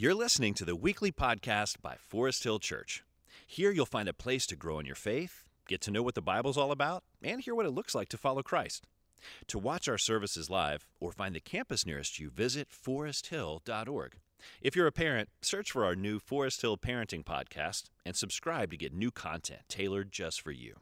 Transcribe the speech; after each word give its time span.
You're 0.00 0.14
listening 0.14 0.54
to 0.54 0.64
the 0.64 0.74
weekly 0.74 1.12
podcast 1.12 1.82
by 1.82 1.96
Forest 1.98 2.44
Hill 2.44 2.58
Church. 2.58 3.04
Here 3.46 3.70
you'll 3.70 3.84
find 3.84 4.08
a 4.08 4.14
place 4.14 4.46
to 4.46 4.56
grow 4.56 4.78
in 4.78 4.86
your 4.86 4.94
faith, 4.94 5.44
get 5.68 5.82
to 5.82 5.90
know 5.90 6.02
what 6.02 6.14
the 6.14 6.22
Bible's 6.22 6.56
all 6.56 6.72
about, 6.72 7.04
and 7.22 7.42
hear 7.42 7.54
what 7.54 7.66
it 7.66 7.72
looks 7.72 7.94
like 7.94 8.08
to 8.08 8.16
follow 8.16 8.42
Christ. 8.42 8.86
To 9.48 9.58
watch 9.58 9.88
our 9.88 9.98
services 9.98 10.48
live 10.48 10.86
or 11.00 11.12
find 11.12 11.34
the 11.34 11.38
campus 11.40 11.84
nearest 11.84 12.18
you, 12.18 12.30
visit 12.30 12.70
foresthill.org. 12.70 14.16
If 14.62 14.74
you're 14.74 14.86
a 14.86 14.90
parent, 14.90 15.28
search 15.42 15.70
for 15.70 15.84
our 15.84 15.94
new 15.94 16.18
Forest 16.18 16.62
Hill 16.62 16.78
Parenting 16.78 17.22
Podcast 17.22 17.90
and 18.06 18.16
subscribe 18.16 18.70
to 18.70 18.78
get 18.78 18.94
new 18.94 19.10
content 19.10 19.60
tailored 19.68 20.12
just 20.12 20.40
for 20.40 20.50
you. 20.50 20.76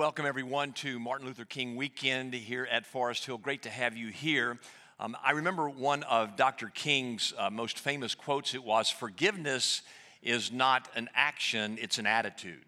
Welcome 0.00 0.24
everyone 0.24 0.72
to 0.72 0.98
Martin 0.98 1.26
Luther 1.26 1.44
King 1.44 1.76
weekend 1.76 2.32
here 2.32 2.66
at 2.70 2.86
Forest 2.86 3.26
Hill. 3.26 3.36
Great 3.36 3.64
to 3.64 3.68
have 3.68 3.98
you 3.98 4.08
here. 4.08 4.58
Um, 4.98 5.14
I 5.22 5.32
remember 5.32 5.68
one 5.68 6.04
of 6.04 6.36
Dr. 6.36 6.68
King's 6.68 7.34
uh, 7.36 7.50
most 7.50 7.78
famous 7.78 8.14
quotes. 8.14 8.54
It 8.54 8.64
was 8.64 8.88
Forgiveness 8.88 9.82
is 10.22 10.50
not 10.50 10.88
an 10.96 11.10
action, 11.14 11.76
it's 11.78 11.98
an 11.98 12.06
attitude. 12.06 12.64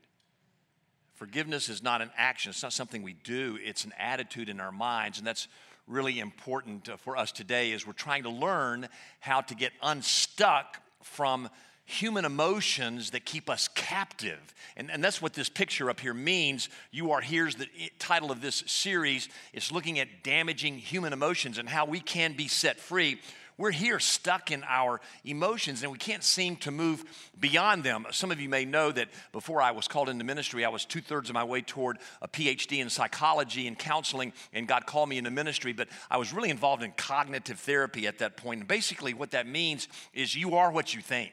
Forgiveness 1.14 1.70
is 1.70 1.83
not 1.83 2.03
an 2.03 2.10
action, 2.19 2.50
it's 2.50 2.62
not 2.62 2.75
something 2.75 3.03
we 3.03 3.14
do, 3.14 3.58
it's 3.64 3.86
an 3.86 3.94
attitude 3.98 4.50
in 4.50 4.60
our 4.60 4.70
minds. 4.70 5.16
And 5.16 5.27
that's 5.27 5.48
really 5.86 6.19
important 6.19 6.91
uh, 6.91 6.98
for 6.98 7.16
us 7.16 7.33
today 7.33 7.72
as 7.72 7.86
we're 7.86 7.94
trying 7.94 8.25
to 8.25 8.30
learn 8.30 8.88
how 9.20 9.41
to 9.41 9.55
get 9.55 9.72
unstuck 9.83 10.83
from 11.03 11.48
human 11.92 12.24
emotions 12.24 13.10
that 13.10 13.24
keep 13.24 13.50
us 13.50 13.68
captive. 13.74 14.54
And, 14.76 14.90
and 14.90 15.04
that's 15.04 15.20
what 15.20 15.34
this 15.34 15.48
picture 15.48 15.90
up 15.90 16.00
here 16.00 16.14
means. 16.14 16.68
You 16.90 17.12
are, 17.12 17.20
here's 17.20 17.56
the 17.56 17.68
title 17.98 18.30
of 18.30 18.40
this 18.40 18.64
series. 18.66 19.28
It's 19.52 19.70
looking 19.70 19.98
at 19.98 20.22
damaging 20.22 20.78
human 20.78 21.12
emotions 21.12 21.58
and 21.58 21.68
how 21.68 21.84
we 21.84 22.00
can 22.00 22.32
be 22.32 22.48
set 22.48 22.80
free. 22.80 23.20
We're 23.58 23.70
here 23.70 24.00
stuck 24.00 24.50
in 24.50 24.64
our 24.66 25.00
emotions 25.24 25.82
and 25.82 25.92
we 25.92 25.98
can't 25.98 26.24
seem 26.24 26.56
to 26.56 26.70
move 26.70 27.04
beyond 27.38 27.84
them. 27.84 28.06
Some 28.10 28.32
of 28.32 28.41
you 28.41 28.48
may 28.48 28.64
know 28.64 28.91
that 28.91 29.08
before 29.31 29.60
I 29.60 29.72
was 29.72 29.86
called 29.86 30.08
into 30.08 30.25
ministry, 30.25 30.64
I 30.64 30.70
was 30.70 30.86
two 30.86 31.02
thirds 31.02 31.28
of 31.28 31.34
my 31.34 31.44
way 31.44 31.60
toward 31.60 31.98
a 32.22 32.28
PhD 32.28 32.78
in 32.78 32.88
psychology 32.88 33.69
and 33.69 33.78
counseling, 33.78 34.32
and 34.54 34.66
God 34.66 34.86
called 34.86 35.10
me 35.10 35.19
into 35.19 35.31
ministry. 35.31 35.75
But 35.75 35.88
I 36.10 36.16
was 36.16 36.32
really 36.32 36.50
involved 36.50 36.82
in 36.82 36.92
cognitive 36.92 37.60
therapy 37.60 38.06
at 38.06 38.19
that 38.19 38.38
point. 38.38 38.60
And 38.60 38.69
basically, 38.69 39.12
what 39.12 39.32
that 39.32 39.47
means 39.47 39.86
is 40.14 40.34
you 40.34 40.56
are 40.56 40.72
what 40.72 40.94
you 40.94 41.02
think 41.02 41.32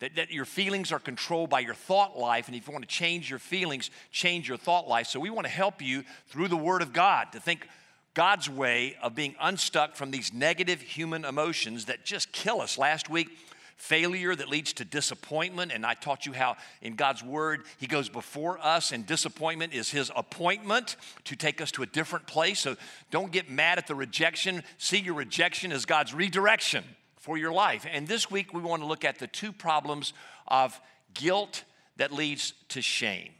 that, 0.00 0.16
that 0.16 0.30
your 0.30 0.44
feelings 0.44 0.92
are 0.92 0.98
controlled 0.98 1.50
by 1.50 1.60
your 1.60 1.74
thought 1.74 2.18
life. 2.18 2.48
And 2.48 2.56
if 2.56 2.66
you 2.66 2.72
want 2.72 2.88
to 2.88 2.94
change 2.94 3.30
your 3.30 3.38
feelings, 3.38 3.90
change 4.10 4.48
your 4.48 4.58
thought 4.58 4.88
life. 4.88 5.06
So 5.06 5.20
we 5.20 5.30
want 5.30 5.46
to 5.46 5.52
help 5.52 5.80
you 5.80 6.04
through 6.28 6.48
the 6.48 6.56
Word 6.56 6.82
of 6.82 6.92
God 6.92 7.28
to 7.32 7.40
think 7.40 7.68
God's 8.14 8.50
way 8.50 8.96
of 9.02 9.14
being 9.14 9.36
unstuck 9.40 9.94
from 9.94 10.10
these 10.10 10.32
negative 10.32 10.80
human 10.80 11.24
emotions 11.24 11.84
that 11.84 12.04
just 12.04 12.32
kill 12.32 12.60
us. 12.60 12.76
Last 12.76 13.08
week, 13.08 13.28
failure 13.76 14.34
that 14.34 14.48
leads 14.48 14.72
to 14.74 14.84
disappointment. 14.84 15.70
And 15.72 15.86
I 15.86 15.94
taught 15.94 16.26
you 16.26 16.32
how 16.32 16.56
in 16.82 16.96
God's 16.96 17.22
Word, 17.22 17.64
He 17.78 17.86
goes 17.86 18.08
before 18.08 18.58
us, 18.58 18.92
and 18.92 19.06
disappointment 19.06 19.74
is 19.74 19.90
His 19.90 20.10
appointment 20.16 20.96
to 21.24 21.36
take 21.36 21.60
us 21.60 21.70
to 21.72 21.82
a 21.82 21.86
different 21.86 22.26
place. 22.26 22.58
So 22.58 22.76
don't 23.10 23.32
get 23.32 23.50
mad 23.50 23.78
at 23.78 23.86
the 23.86 23.94
rejection. 23.94 24.64
See 24.78 24.98
your 24.98 25.14
rejection 25.14 25.72
as 25.72 25.84
God's 25.84 26.14
redirection 26.14 26.84
for 27.20 27.36
your 27.36 27.52
life. 27.52 27.86
And 27.90 28.08
this 28.08 28.30
week, 28.30 28.52
we 28.52 28.60
want 28.60 28.82
to 28.82 28.86
look 28.86 29.04
at 29.04 29.18
the 29.18 29.26
two 29.26 29.52
problems 29.52 30.12
of 30.48 30.78
guilt 31.14 31.64
that 31.96 32.12
leads 32.12 32.54
to 32.70 32.82
shame. 32.82 33.32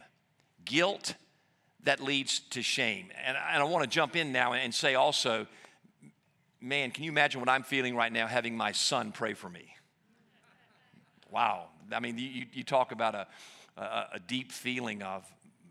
Guilt 0.63 1.15
that 1.83 1.99
leads 1.99 2.39
to 2.51 2.61
shame. 2.61 3.09
And, 3.25 3.35
I 3.35 3.63
want 3.63 3.83
to 3.83 3.89
jump 3.89 4.15
in 4.15 4.31
now 4.31 4.53
and 4.53 4.73
say 4.73 4.93
also, 4.93 5.47
man, 6.61 6.91
can 6.91 7.03
you 7.03 7.11
imagine 7.11 7.41
what 7.41 7.49
I'm 7.49 7.63
feeling 7.63 7.95
right 7.95 8.11
now 8.11 8.27
having 8.27 8.55
my 8.55 8.71
son 8.71 9.11
pray 9.11 9.33
for 9.33 9.49
me? 9.49 9.75
Wow. 11.31 11.69
I 11.91 11.99
mean, 11.99 12.19
you, 12.19 12.45
you 12.53 12.63
talk 12.63 12.91
about 12.91 13.15
a, 13.15 13.27
a, 13.77 13.81
a 14.13 14.19
deep 14.19 14.51
feeling 14.51 15.01
of 15.01 15.25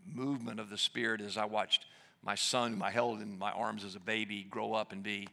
movement 0.05 0.59
of 0.59 0.69
the 0.69 0.77
Spirit 0.77 1.21
as 1.21 1.37
I 1.37 1.45
watched 1.45 1.85
my 2.23 2.35
son, 2.35 2.73
whom 2.73 2.83
I 2.83 2.91
held 2.91 3.21
in 3.21 3.39
my 3.39 3.51
arms 3.51 3.85
as 3.85 3.95
a 3.95 3.99
baby, 3.99 4.43
grow 4.43 4.73
up 4.73 4.91
and 4.91 5.01
be 5.01 5.29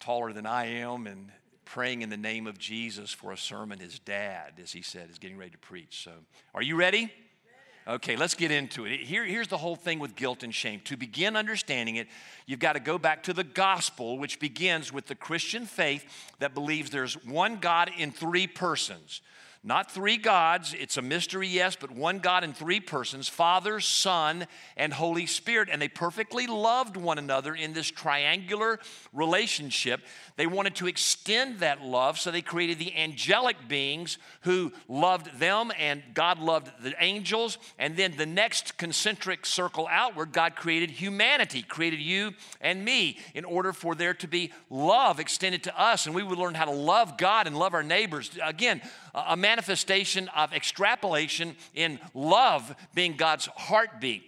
taller 0.00 0.34
than 0.34 0.44
I 0.44 0.66
am 0.66 1.06
and 1.06 1.30
praying 1.70 2.02
in 2.02 2.10
the 2.10 2.16
name 2.16 2.48
of 2.48 2.58
Jesus 2.58 3.12
for 3.12 3.30
a 3.30 3.36
sermon 3.36 3.78
his 3.78 4.00
dad, 4.00 4.54
as 4.60 4.72
he 4.72 4.82
said, 4.82 5.08
is 5.08 5.20
getting 5.20 5.38
ready 5.38 5.52
to 5.52 5.58
preach. 5.58 6.02
So, 6.02 6.10
are 6.52 6.62
you 6.62 6.74
ready? 6.74 7.12
Okay, 7.86 8.16
let's 8.16 8.34
get 8.34 8.50
into 8.50 8.86
it. 8.86 9.00
Here, 9.00 9.24
here's 9.24 9.46
the 9.46 9.56
whole 9.56 9.76
thing 9.76 10.00
with 10.00 10.16
guilt 10.16 10.42
and 10.42 10.52
shame. 10.52 10.80
To 10.86 10.96
begin 10.96 11.36
understanding 11.36 11.96
it, 11.96 12.08
you've 12.44 12.58
got 12.58 12.72
to 12.72 12.80
go 12.80 12.98
back 12.98 13.22
to 13.24 13.32
the 13.32 13.44
gospel, 13.44 14.18
which 14.18 14.40
begins 14.40 14.92
with 14.92 15.06
the 15.06 15.14
Christian 15.14 15.64
faith 15.64 16.04
that 16.40 16.54
believes 16.54 16.90
there's 16.90 17.14
one 17.24 17.56
God 17.56 17.90
in 17.96 18.10
three 18.10 18.48
persons. 18.48 19.22
Not 19.62 19.90
three 19.90 20.16
gods, 20.16 20.74
it's 20.78 20.96
a 20.96 21.02
mystery, 21.02 21.46
yes, 21.46 21.76
but 21.78 21.90
one 21.90 22.20
God 22.20 22.44
in 22.44 22.54
three 22.54 22.80
persons 22.80 23.28
Father, 23.28 23.78
Son, 23.78 24.46
and 24.74 24.90
Holy 24.90 25.26
Spirit. 25.26 25.68
And 25.70 25.82
they 25.82 25.88
perfectly 25.88 26.46
loved 26.46 26.96
one 26.96 27.18
another 27.18 27.54
in 27.54 27.74
this 27.74 27.88
triangular 27.88 28.78
relationship. 29.12 30.00
They 30.36 30.46
wanted 30.46 30.76
to 30.76 30.86
extend 30.86 31.58
that 31.58 31.82
love, 31.82 32.18
so 32.18 32.30
they 32.30 32.40
created 32.40 32.78
the 32.78 32.96
angelic 32.96 33.68
beings 33.68 34.16
who 34.42 34.72
loved 34.88 35.38
them, 35.38 35.72
and 35.78 36.02
God 36.14 36.38
loved 36.38 36.70
the 36.82 36.94
angels. 36.98 37.58
And 37.78 37.98
then 37.98 38.16
the 38.16 38.24
next 38.24 38.78
concentric 38.78 39.44
circle 39.44 39.86
outward, 39.90 40.32
God 40.32 40.56
created 40.56 40.90
humanity, 40.90 41.60
created 41.60 42.00
you 42.00 42.32
and 42.62 42.82
me, 42.82 43.18
in 43.34 43.44
order 43.44 43.74
for 43.74 43.94
there 43.94 44.14
to 44.14 44.26
be 44.26 44.52
love 44.70 45.20
extended 45.20 45.64
to 45.64 45.78
us, 45.78 46.06
and 46.06 46.14
we 46.14 46.22
would 46.22 46.38
learn 46.38 46.54
how 46.54 46.64
to 46.64 46.70
love 46.70 47.18
God 47.18 47.46
and 47.46 47.58
love 47.58 47.74
our 47.74 47.82
neighbors. 47.82 48.30
Again, 48.42 48.80
a 49.12 49.36
manifestation 49.50 50.28
of 50.28 50.52
extrapolation 50.52 51.56
in 51.74 51.98
love 52.14 52.72
being 52.94 53.16
God's 53.16 53.46
heartbeat. 53.46 54.22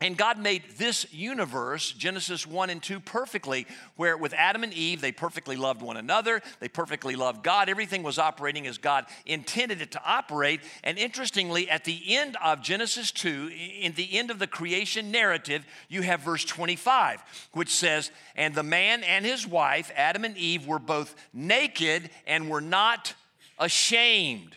And 0.00 0.16
God 0.16 0.38
made 0.38 0.62
this 0.78 1.06
universe, 1.12 1.92
Genesis 1.92 2.46
1 2.46 2.70
and 2.70 2.82
2, 2.82 2.98
perfectly, 3.00 3.66
where 3.96 4.16
with 4.16 4.32
Adam 4.32 4.64
and 4.64 4.72
Eve, 4.72 5.02
they 5.02 5.12
perfectly 5.12 5.56
loved 5.56 5.82
one 5.82 5.98
another, 5.98 6.40
they 6.60 6.68
perfectly 6.68 7.14
loved 7.14 7.42
God. 7.42 7.68
Everything 7.68 8.02
was 8.02 8.18
operating 8.18 8.66
as 8.66 8.78
God 8.78 9.04
intended 9.26 9.82
it 9.82 9.92
to 9.92 10.02
operate. 10.04 10.60
And 10.82 10.96
interestingly, 10.96 11.68
at 11.68 11.84
the 11.84 12.16
end 12.16 12.36
of 12.42 12.62
Genesis 12.62 13.12
2, 13.12 13.50
in 13.80 13.92
the 13.92 14.18
end 14.18 14.30
of 14.30 14.38
the 14.38 14.46
creation 14.46 15.10
narrative, 15.10 15.64
you 15.90 16.00
have 16.02 16.20
verse 16.20 16.44
25, 16.44 17.22
which 17.52 17.70
says, 17.70 18.10
And 18.34 18.54
the 18.54 18.62
man 18.62 19.04
and 19.04 19.26
his 19.26 19.46
wife, 19.46 19.92
Adam 19.94 20.24
and 20.24 20.38
Eve, 20.38 20.66
were 20.66 20.78
both 20.78 21.14
naked 21.34 22.08
and 22.26 22.48
were 22.48 22.62
not 22.62 23.14
ashamed. 23.58 24.56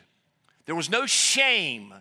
There 0.66 0.76
was 0.76 0.90
no 0.90 1.06
shame 1.06 1.94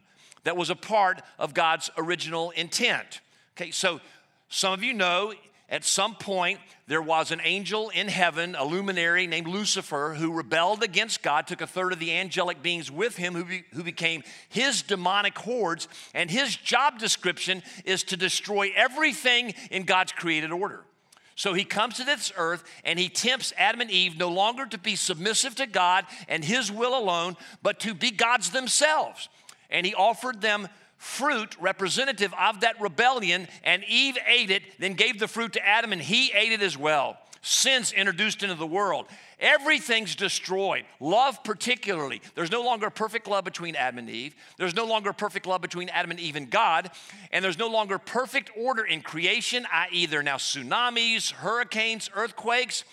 that 0.44 0.56
was 0.56 0.70
a 0.70 0.76
part 0.76 1.22
of 1.38 1.54
God's 1.54 1.90
original 1.96 2.50
intent. 2.50 3.20
Okay, 3.56 3.70
so 3.70 4.00
some 4.48 4.72
of 4.72 4.82
you 4.82 4.92
know 4.92 5.32
at 5.68 5.84
some 5.84 6.14
point 6.14 6.60
there 6.86 7.02
was 7.02 7.32
an 7.32 7.40
angel 7.42 7.90
in 7.90 8.06
heaven, 8.06 8.54
a 8.54 8.64
luminary 8.64 9.26
named 9.26 9.48
Lucifer, 9.48 10.14
who 10.16 10.32
rebelled 10.32 10.84
against 10.84 11.22
God, 11.22 11.46
took 11.46 11.60
a 11.60 11.66
third 11.66 11.92
of 11.92 11.98
the 11.98 12.12
angelic 12.12 12.62
beings 12.62 12.90
with 12.90 13.16
him, 13.16 13.34
who, 13.34 13.44
be, 13.44 13.64
who 13.72 13.82
became 13.82 14.22
his 14.48 14.82
demonic 14.82 15.36
hordes. 15.36 15.88
And 16.14 16.30
his 16.30 16.56
job 16.56 17.00
description 17.00 17.64
is 17.84 18.04
to 18.04 18.16
destroy 18.16 18.70
everything 18.76 19.54
in 19.72 19.82
God's 19.82 20.12
created 20.12 20.52
order. 20.52 20.84
So 21.36 21.52
he 21.52 21.64
comes 21.64 21.96
to 21.96 22.04
this 22.04 22.32
earth 22.36 22.64
and 22.82 22.98
he 22.98 23.08
tempts 23.08 23.52
Adam 23.56 23.82
and 23.82 23.90
Eve 23.90 24.18
no 24.18 24.28
longer 24.28 24.66
to 24.66 24.78
be 24.78 24.96
submissive 24.96 25.54
to 25.56 25.66
God 25.66 26.06
and 26.28 26.42
his 26.42 26.72
will 26.72 26.98
alone, 26.98 27.36
but 27.62 27.78
to 27.80 27.94
be 27.94 28.10
gods 28.10 28.50
themselves. 28.50 29.28
And 29.70 29.84
he 29.84 29.94
offered 29.94 30.40
them 30.40 30.68
fruit 30.96 31.54
representative 31.60 32.32
of 32.40 32.60
that 32.60 32.80
rebellion, 32.80 33.48
and 33.62 33.84
Eve 33.84 34.16
ate 34.26 34.50
it, 34.50 34.62
then 34.78 34.94
gave 34.94 35.18
the 35.18 35.28
fruit 35.28 35.52
to 35.52 35.66
Adam, 35.66 35.92
and 35.92 36.00
he 36.00 36.32
ate 36.32 36.52
it 36.52 36.62
as 36.62 36.76
well. 36.78 37.18
Sin's 37.42 37.92
introduced 37.92 38.42
into 38.42 38.54
the 38.54 38.66
world. 38.66 39.06
Everything's 39.38 40.14
destroyed. 40.16 40.84
Love, 40.98 41.44
particularly. 41.44 42.22
There's 42.34 42.50
no 42.50 42.62
longer 42.62 42.88
perfect 42.88 43.28
love 43.28 43.44
between 43.44 43.76
Adam 43.76 43.98
and 43.98 44.08
Eve. 44.08 44.34
There's 44.56 44.74
no 44.74 44.86
longer 44.86 45.12
perfect 45.12 45.46
love 45.46 45.60
between 45.60 45.90
Adam 45.90 46.10
and 46.10 46.18
Eve 46.18 46.36
and 46.36 46.48
God. 46.48 46.90
And 47.32 47.44
there's 47.44 47.58
no 47.58 47.68
longer 47.68 47.98
perfect 47.98 48.50
order 48.56 48.82
in 48.82 49.02
creation, 49.02 49.66
i.e., 49.70 50.06
there 50.06 50.20
are 50.20 50.22
now 50.22 50.36
tsunamis, 50.36 51.32
hurricanes, 51.32 52.08
earthquakes. 52.14 52.84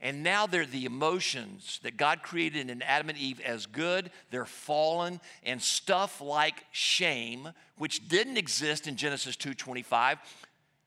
And 0.00 0.22
now 0.22 0.46
they're 0.46 0.66
the 0.66 0.86
emotions 0.86 1.78
that 1.82 1.96
God 1.96 2.22
created 2.22 2.70
in 2.70 2.82
Adam 2.82 3.10
and 3.10 3.18
Eve 3.18 3.40
as 3.40 3.66
good. 3.66 4.10
They're 4.30 4.46
fallen, 4.46 5.20
and 5.44 5.62
stuff 5.62 6.20
like 6.20 6.64
shame, 6.72 7.50
which 7.76 8.08
didn't 8.08 8.36
exist 8.36 8.88
in 8.88 8.96
Genesis 8.96 9.36
2:25, 9.36 10.18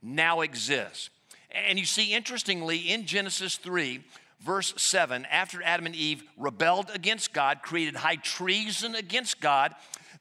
now 0.02 0.42
exists. 0.42 1.12
And 1.52 1.80
you 1.80 1.86
see, 1.86 2.14
interestingly, 2.14 2.92
in 2.92 3.06
Genesis 3.06 3.56
3, 3.56 4.04
verse 4.42 4.74
7, 4.78 5.26
after 5.26 5.62
Adam 5.64 5.86
and 5.86 5.96
Eve 5.96 6.24
rebelled 6.38 6.92
against 6.94 7.34
God, 7.34 7.62
created 7.62 7.96
high 7.96 8.16
treason 8.18 8.96
against 8.96 9.42
God, 9.42 9.74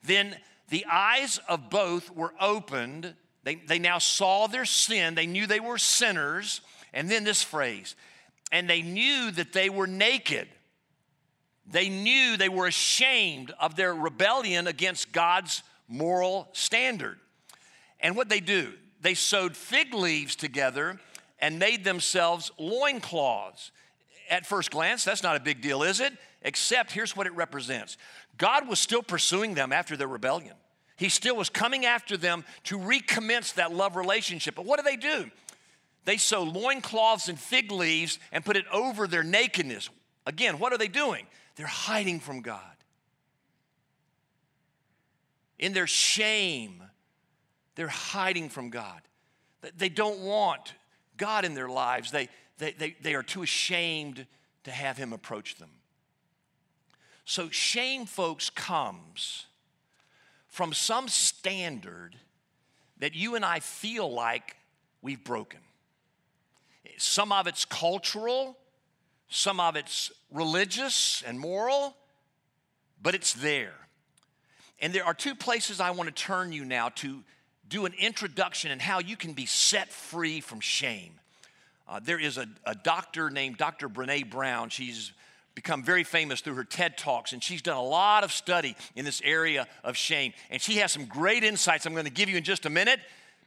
then 0.03 0.35
the 0.69 0.85
eyes 0.91 1.39
of 1.47 1.69
both 1.69 2.11
were 2.15 2.33
opened. 2.39 3.13
They, 3.43 3.55
they 3.55 3.79
now 3.79 3.99
saw 3.99 4.47
their 4.47 4.65
sin, 4.65 5.15
they 5.15 5.27
knew 5.27 5.47
they 5.47 5.59
were 5.59 5.77
sinners. 5.77 6.61
And 6.93 7.09
then 7.09 7.25
this 7.25 7.43
phrase, 7.43 7.95
and 8.51 8.69
they 8.69 8.81
knew 8.81 9.31
that 9.31 9.51
they 9.51 9.69
were 9.69 9.87
naked. 9.87 10.47
They 11.67 11.89
knew 11.89 12.37
they 12.37 12.49
were 12.49 12.67
ashamed 12.67 13.51
of 13.59 13.75
their 13.75 13.93
rebellion 13.93 14.67
against 14.67 15.11
God's 15.11 15.61
moral 15.87 16.47
standard. 16.53 17.19
And 17.99 18.15
what 18.15 18.29
they 18.29 18.39
do, 18.39 18.71
they 19.01 19.13
sewed 19.13 19.57
fig 19.57 19.93
leaves 19.93 20.35
together 20.35 20.99
and 21.39 21.59
made 21.59 21.83
themselves 21.83 22.51
loincloths 22.57 23.71
at 24.29 24.45
first 24.45 24.71
glance, 24.71 25.03
that's 25.03 25.23
not 25.23 25.35
a 25.35 25.39
big 25.39 25.61
deal, 25.61 25.83
is 25.83 25.99
it? 25.99 26.13
Except 26.41 26.91
here's 26.91 27.15
what 27.15 27.27
it 27.27 27.35
represents 27.35 27.97
God 28.37 28.67
was 28.67 28.79
still 28.79 29.03
pursuing 29.03 29.53
them 29.53 29.71
after 29.71 29.97
their 29.97 30.07
rebellion. 30.07 30.55
He 30.97 31.09
still 31.09 31.35
was 31.35 31.49
coming 31.49 31.85
after 31.85 32.15
them 32.15 32.45
to 32.65 32.77
recommence 32.77 33.53
that 33.53 33.73
love 33.73 33.95
relationship. 33.95 34.55
But 34.55 34.65
what 34.65 34.79
do 34.79 34.83
they 34.83 34.95
do? 34.95 35.29
They 36.05 36.17
sew 36.17 36.43
loincloths 36.43 37.27
and 37.27 37.37
fig 37.37 37.71
leaves 37.71 38.19
and 38.31 38.45
put 38.45 38.55
it 38.55 38.65
over 38.71 39.07
their 39.07 39.23
nakedness. 39.23 39.89
Again, 40.25 40.59
what 40.59 40.71
are 40.71 40.77
they 40.77 40.87
doing? 40.87 41.25
They're 41.55 41.65
hiding 41.65 42.19
from 42.19 42.41
God. 42.41 42.61
In 45.57 45.73
their 45.73 45.87
shame, 45.87 46.83
they're 47.75 47.87
hiding 47.87 48.49
from 48.49 48.69
God. 48.69 49.01
They 49.77 49.89
don't 49.89 50.19
want 50.19 50.73
God 51.17 51.43
in 51.43 51.53
their 51.53 51.69
lives. 51.69 52.11
They, 52.11 52.29
they, 52.57 52.71
they, 52.71 52.95
they 53.01 53.15
are 53.15 53.23
too 53.23 53.43
ashamed 53.43 54.25
to 54.63 54.71
have 54.71 54.97
him 54.97 55.13
approach 55.13 55.55
them. 55.55 55.69
So, 57.25 57.49
shame, 57.49 58.05
folks, 58.05 58.49
comes 58.49 59.45
from 60.47 60.73
some 60.73 61.07
standard 61.07 62.15
that 62.99 63.15
you 63.15 63.35
and 63.35 63.43
I 63.43 63.59
feel 63.59 64.11
like 64.11 64.55
we've 65.01 65.23
broken. 65.23 65.59
Some 66.97 67.31
of 67.31 67.47
it's 67.47 67.65
cultural, 67.65 68.57
some 69.27 69.59
of 69.59 69.75
it's 69.75 70.11
religious 70.31 71.23
and 71.25 71.39
moral, 71.39 71.95
but 73.01 73.15
it's 73.15 73.33
there. 73.33 73.73
And 74.79 74.93
there 74.93 75.05
are 75.05 75.13
two 75.13 75.35
places 75.35 75.79
I 75.79 75.91
want 75.91 76.07
to 76.07 76.23
turn 76.23 76.51
you 76.51 76.63
now 76.63 76.89
to 76.89 77.23
do 77.67 77.85
an 77.85 77.93
introduction 77.99 78.71
and 78.71 78.79
in 78.79 78.85
how 78.85 78.99
you 78.99 79.17
can 79.17 79.33
be 79.33 79.45
set 79.45 79.91
free 79.91 80.41
from 80.41 80.59
shame. 80.59 81.19
Uh, 81.87 81.99
there 82.03 82.19
is 82.19 82.37
a, 82.37 82.47
a 82.65 82.75
doctor 82.75 83.29
named 83.29 83.57
Dr. 83.57 83.89
Brene 83.89 84.29
Brown. 84.29 84.69
She's 84.69 85.11
become 85.53 85.83
very 85.83 86.03
famous 86.03 86.41
through 86.41 86.55
her 86.55 86.63
TED 86.63 86.97
Talks, 86.97 87.31
and 87.31 87.43
she's 87.43 87.61
done 87.61 87.77
a 87.77 87.83
lot 87.83 88.23
of 88.23 88.31
study 88.31 88.75
in 88.95 89.05
this 89.05 89.21
area 89.23 89.67
of 89.83 89.95
shame. 89.95 90.33
And 90.49 90.61
she 90.61 90.77
has 90.77 90.91
some 90.91 91.05
great 91.05 91.43
insights 91.43 91.85
I'm 91.85 91.93
going 91.93 92.05
to 92.05 92.11
give 92.11 92.29
you 92.29 92.37
in 92.37 92.43
just 92.43 92.65
a 92.65 92.69
minute, 92.69 92.99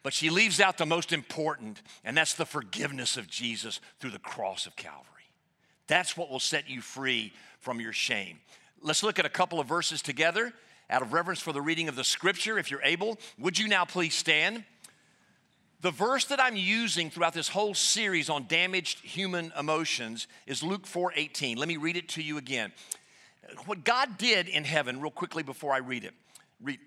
but 0.02 0.12
she 0.12 0.31
leaves 0.31 0.61
out 0.61 0.79
the 0.79 0.87
most 0.87 1.12
important, 1.12 1.82
and 2.05 2.17
that's 2.17 2.35
the 2.35 2.46
forgiveness 2.46 3.17
of 3.17 3.29
Jesus 3.29 3.81
through 4.00 4.11
the 4.11 4.19
cross 4.19 4.67
of 4.67 4.75
Calvary. 4.75 5.05
That's 5.87 6.17
what 6.17 6.31
will 6.31 6.40
set 6.40 6.69
you 6.69 6.81
free 6.81 7.32
from 7.61 7.81
your 7.81 7.93
shame. 7.93 8.38
Let's 8.81 9.02
look 9.02 9.19
at 9.19 9.26
a 9.26 9.31
couple 9.31 9.61
of 9.61 9.67
verses 9.67 10.00
together 10.00 10.52
out 10.90 11.02
of 11.02 11.12
reverence 11.12 11.40
for 11.40 11.52
the 11.52 11.61
reading 11.61 11.88
of 11.88 11.96
the 11.96 12.05
scripture. 12.05 12.58
If 12.58 12.70
you're 12.70 12.82
able, 12.82 13.19
would 13.38 13.58
you 13.58 13.69
now 13.69 13.85
please 13.85 14.14
stand? 14.14 14.64
The 15.80 15.90
verse 15.92 16.25
that 16.26 16.40
I'm 16.40 16.56
using 16.56 17.08
throughout 17.08 17.34
this 17.34 17.48
whole 17.48 17.72
series 17.72 18.28
on 18.28 18.46
damaged 18.48 18.98
human 19.00 19.52
emotions 19.56 20.26
is 20.44 20.62
Luke 20.62 20.86
4:18. 20.86 21.56
Let 21.56 21.69
me 21.69 21.76
read 21.76 21.96
it 21.96 22.08
to 22.10 22.22
you 22.22 22.36
again. 22.36 22.72
What 23.64 23.84
God 23.84 24.19
did 24.19 24.48
in 24.48 24.64
heaven, 24.64 25.00
real 25.00 25.12
quickly 25.12 25.44
before 25.44 25.72
I 25.72 25.78
read 25.78 26.04
it, 26.04 26.14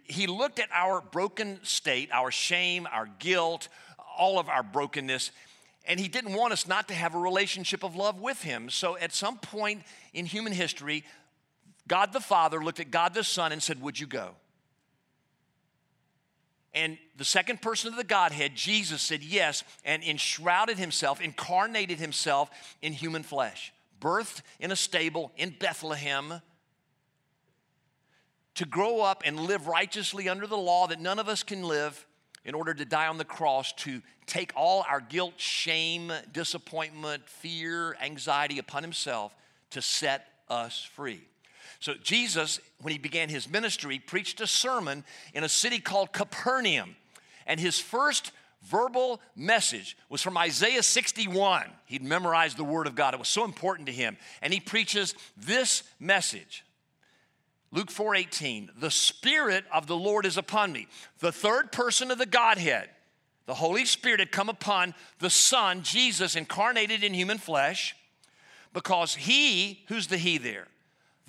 He 0.04 0.28
looked 0.28 0.60
at 0.60 0.70
our 0.74 1.00
broken 1.00 1.64
state, 1.64 2.10
our 2.12 2.32
shame, 2.32 2.86
our 2.92 3.06
guilt, 3.06 3.70
all 4.18 4.40
of 4.40 4.50
our 4.50 4.62
brokenness, 4.62 5.32
and 5.86 5.98
He 5.98 6.10
didn't 6.10 6.34
want 6.34 6.52
us 6.52 6.68
not 6.68 6.90
to 6.90 6.94
have 6.94 7.16
a 7.16 7.20
relationship 7.20 7.84
of 7.84 7.96
love 7.96 8.20
with 8.20 8.42
Him. 8.42 8.70
So 8.70 8.98
at 8.98 9.14
some 9.14 9.38
point 9.38 9.84
in 10.14 10.26
human 10.26 10.52
history, 10.52 11.06
God 11.88 12.12
the 12.12 12.20
Father 12.20 12.62
looked 12.62 12.82
at 12.82 12.92
God 12.92 13.14
the 13.14 13.24
Son 13.24 13.54
and 13.54 13.64
said, 13.64 13.82
Would 13.82 14.02
you 14.02 14.08
go? 14.08 14.36
And 16.74 16.98
the 17.18 17.26
second 17.26 17.62
person 17.62 17.90
of 17.90 17.98
the 17.98 18.04
Godhead, 18.04 18.56
Jesus, 18.56 19.02
said 19.02 19.24
yes 19.24 19.64
and 19.84 20.04
enshrouded 20.04 20.78
himself, 20.78 21.20
incarnated 21.20 22.00
himself 22.00 22.50
in 22.82 22.94
human 22.94 23.24
flesh, 23.24 23.74
birthed 24.00 24.42
in 24.60 24.72
a 24.72 24.76
stable 24.76 25.32
in 25.36 25.54
Bethlehem 25.60 26.42
to 28.56 28.66
grow 28.66 29.02
up 29.02 29.24
and 29.26 29.40
live 29.40 29.68
righteously 29.68 30.30
under 30.30 30.48
the 30.48 30.58
law 30.58 30.88
that 30.88 31.00
none 31.00 31.20
of 31.20 31.28
us 31.28 31.44
can 31.44 31.64
live 31.64 32.06
in 32.44 32.56
order 32.56 32.74
to 32.74 32.86
die 32.86 33.08
on 33.08 33.18
the 33.18 33.26
cross 33.26 33.72
to 33.74 34.02
take 34.26 34.52
all 34.56 34.86
our 34.90 35.00
guilt, 35.00 35.34
shame, 35.38 36.12
disappointment, 36.32 37.28
fear, 37.28 37.96
anxiety 38.02 38.60
upon 38.60 38.82
himself 38.82 39.36
to 39.72 39.82
set 39.82 40.28
us 40.50 40.88
free. 40.94 41.22
So, 41.82 41.96
Jesus, 41.96 42.60
when 42.80 42.92
he 42.92 43.00
began 43.00 43.28
his 43.28 43.50
ministry, 43.50 43.98
preached 43.98 44.40
a 44.40 44.46
sermon 44.46 45.04
in 45.34 45.44
a 45.44 45.50
city 45.50 45.80
called 45.80 46.14
Capernaum. 46.14 46.96
And 47.48 47.60
his 47.60 47.80
first 47.80 48.32
verbal 48.62 49.20
message 49.36 49.98
was 50.08 50.22
from 50.22 50.38
Isaiah 50.38 50.84
61. 50.84 51.66
He'd 51.86 52.04
memorized 52.04 52.58
the 52.58 52.64
word 52.64 52.86
of 52.86 52.94
God, 52.94 53.16
it 53.16 53.20
was 53.20 53.28
so 53.28 53.44
important 53.44 53.88
to 53.88 53.92
him. 53.92 54.18
And 54.44 54.54
he 54.54 54.60
preaches 54.60 55.16
this 55.36 55.82
message. 56.00 56.64
Luke 57.72 57.90
4:18, 57.90 58.70
the 58.80 58.92
spirit 58.92 59.66
of 59.74 59.88
the 59.88 59.98
Lord 59.98 60.28
is 60.28 60.38
upon 60.38 60.72
me. 60.72 60.88
The 61.18 61.32
third 61.32 61.72
person 61.72 62.12
of 62.12 62.20
the 62.20 62.28
Godhead, 62.28 62.90
the 63.48 63.56
Holy 63.56 63.86
Spirit 63.86 64.20
had 64.20 64.32
come 64.32 64.50
upon 64.50 64.94
the 65.18 65.32
Son, 65.32 65.82
Jesus 65.82 66.36
incarnated 66.36 67.04
in 67.04 67.16
human 67.16 67.40
flesh, 67.40 67.96
because 68.72 69.16
he, 69.16 69.84
who's 69.88 70.08
the 70.08 70.18
he 70.18 70.38
there? 70.38 70.68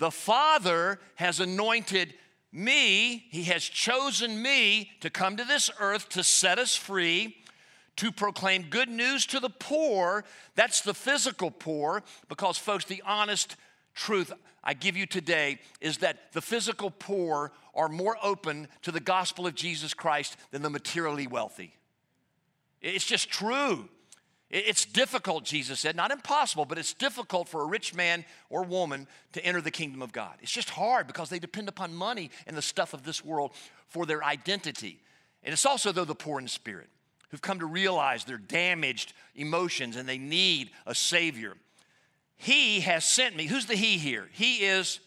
The 0.03 0.11
Father 0.11 0.99
has 1.15 1.39
anointed 1.39 2.13
me, 2.51 3.25
He 3.29 3.43
has 3.43 3.63
chosen 3.63 4.41
me 4.41 4.91
to 4.99 5.09
come 5.09 5.37
to 5.37 5.45
this 5.45 5.71
earth 5.79 6.09
to 6.09 6.25
set 6.25 6.59
us 6.59 6.75
free, 6.75 7.37
to 7.95 8.11
proclaim 8.11 8.63
good 8.63 8.89
news 8.89 9.25
to 9.27 9.39
the 9.39 9.49
poor. 9.49 10.25
That's 10.55 10.81
the 10.81 10.93
physical 10.93 11.51
poor, 11.51 12.03
because, 12.27 12.57
folks, 12.57 12.83
the 12.83 13.01
honest 13.05 13.55
truth 13.95 14.33
I 14.61 14.73
give 14.73 14.97
you 14.97 15.05
today 15.05 15.59
is 15.79 15.99
that 15.99 16.33
the 16.33 16.41
physical 16.41 16.91
poor 16.91 17.53
are 17.73 17.87
more 17.87 18.17
open 18.21 18.67
to 18.81 18.91
the 18.91 18.99
gospel 18.99 19.47
of 19.47 19.55
Jesus 19.55 19.93
Christ 19.93 20.35
than 20.51 20.63
the 20.63 20.69
materially 20.69 21.27
wealthy. 21.27 21.77
It's 22.81 23.05
just 23.05 23.29
true. 23.29 23.87
It's 24.53 24.85
difficult, 24.85 25.45
Jesus 25.45 25.79
said, 25.79 25.95
not 25.95 26.11
impossible, 26.11 26.65
but 26.65 26.77
it's 26.77 26.93
difficult 26.93 27.49
for 27.49 27.63
a 27.63 27.65
rich 27.65 27.95
man 27.95 28.23
or 28.51 28.61
woman 28.61 29.07
to 29.31 29.43
enter 29.43 29.61
the 29.61 29.71
kingdom 29.71 30.03
of 30.03 30.11
God. 30.11 30.35
It's 30.41 30.51
just 30.51 30.69
hard 30.69 31.07
because 31.07 31.29
they 31.29 31.39
depend 31.39 31.69
upon 31.69 31.95
money 31.95 32.29
and 32.45 32.55
the 32.55 32.61
stuff 32.61 32.93
of 32.93 33.03
this 33.03 33.25
world 33.25 33.53
for 33.87 34.05
their 34.05 34.23
identity. 34.23 34.99
And 35.43 35.53
it's 35.53 35.65
also, 35.65 35.91
though, 35.91 36.05
the 36.05 36.13
poor 36.13 36.39
in 36.39 36.47
spirit 36.47 36.89
who've 37.29 37.41
come 37.41 37.57
to 37.61 37.65
realize 37.65 38.25
their 38.25 38.37
damaged 38.37 39.13
emotions 39.33 39.95
and 39.95 40.07
they 40.07 40.19
need 40.19 40.69
a 40.85 40.93
Savior. 40.93 41.55
He 42.37 42.81
has 42.81 43.03
sent 43.05 43.35
me. 43.35 43.47
Who's 43.47 43.65
the 43.65 43.75
He 43.75 43.97
here? 43.97 44.29
He 44.33 44.57
is 44.65 44.99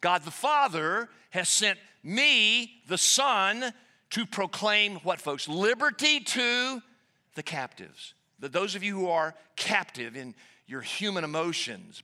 God 0.00 0.24
the 0.24 0.32
Father 0.32 1.08
has 1.30 1.48
sent 1.48 1.78
me, 2.02 2.82
the 2.88 2.98
Son, 2.98 3.72
to 4.10 4.26
proclaim 4.26 4.96
what, 5.04 5.20
folks? 5.20 5.46
Liberty 5.46 6.18
to 6.18 6.82
the 7.36 7.44
captives 7.44 8.14
those 8.48 8.74
of 8.74 8.82
you 8.82 8.98
who 8.98 9.08
are 9.08 9.34
captive 9.56 10.16
in 10.16 10.34
your 10.66 10.80
human 10.80 11.24
emotions, 11.24 12.02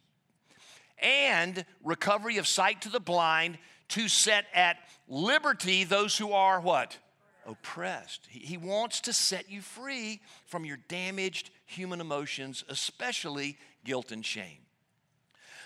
and 0.98 1.64
recovery 1.84 2.38
of 2.38 2.46
sight 2.46 2.82
to 2.82 2.88
the 2.88 3.00
blind 3.00 3.58
to 3.88 4.08
set 4.08 4.46
at 4.54 4.76
liberty 5.08 5.84
those 5.84 6.16
who 6.16 6.32
are 6.32 6.60
what? 6.60 6.98
Oppressed. 7.46 8.26
He, 8.28 8.56
wants 8.56 9.00
to 9.02 9.12
set 9.12 9.48
you 9.48 9.60
free 9.60 10.20
from 10.46 10.64
your 10.64 10.78
damaged 10.88 11.50
human 11.64 12.00
emotions, 12.00 12.64
especially 12.68 13.56
guilt 13.84 14.10
and 14.10 14.24
shame. 14.24 14.58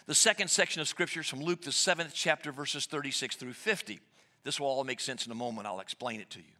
The 0.07 0.15
second 0.15 0.49
section 0.49 0.83
of 0.83 0.89
scripture 0.89 1.21
is 1.21 1.29
from 1.29 1.41
Luke, 1.41 1.63
the 1.63 1.73
seventh 1.73 2.13
chapter, 2.15 2.53
verses 2.53 2.87
36 2.87 3.37
through 3.37 3.53
50. 3.55 4.01
This 4.45 4.61
will 4.61 4.67
all 4.67 4.85
make 4.85 5.01
sense 5.01 5.25
in 5.25 5.33
a 5.33 5.37
moment. 5.37 5.67
I'll 5.67 5.81
explain 5.81 6.21
it 6.21 6.31
to 6.31 6.39
you. 6.39 6.60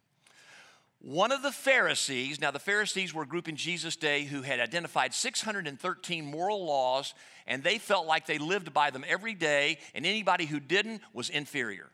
One 1.03 1.31
of 1.31 1.41
the 1.41 1.51
Pharisees, 1.51 2.39
now 2.39 2.51
the 2.51 2.59
Pharisees 2.59 3.11
were 3.11 3.23
a 3.23 3.27
group 3.27 3.47
in 3.47 3.55
Jesus' 3.55 3.95
day 3.95 4.23
who 4.23 4.43
had 4.43 4.59
identified 4.59 5.15
613 5.15 6.25
moral 6.25 6.63
laws, 6.63 7.15
and 7.47 7.63
they 7.63 7.79
felt 7.79 8.05
like 8.05 8.27
they 8.27 8.37
lived 8.37 8.71
by 8.71 8.91
them 8.91 9.03
every 9.07 9.33
day, 9.33 9.79
and 9.95 10.05
anybody 10.05 10.45
who 10.45 10.59
didn't 10.59 11.01
was 11.11 11.29
inferior. 11.29 11.89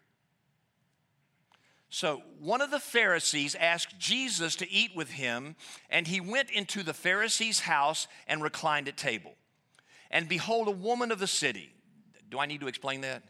So, 1.90 2.22
one 2.42 2.60
of 2.60 2.70
the 2.70 2.82
Pharisees 2.82 3.56
asked 3.56 3.98
Jesus 3.98 4.58
to 4.58 4.70
eat 4.70 4.92
with 4.94 5.12
him, 5.12 5.56
and 5.90 6.06
he 6.06 6.20
went 6.20 6.52
into 6.52 6.84
the 6.84 6.94
Pharisee's 6.94 7.62
house 7.62 8.10
and 8.28 8.44
reclined 8.44 8.90
at 8.90 8.98
table. 8.98 9.36
And 10.12 10.28
behold, 10.28 10.68
a 10.68 10.72
woman 10.72 11.14
of 11.14 11.20
the 11.20 11.28
city. 11.28 11.72
Do 12.30 12.40
I 12.40 12.46
need 12.46 12.60
to 12.60 12.68
explain 12.68 13.02
that? 13.02 13.24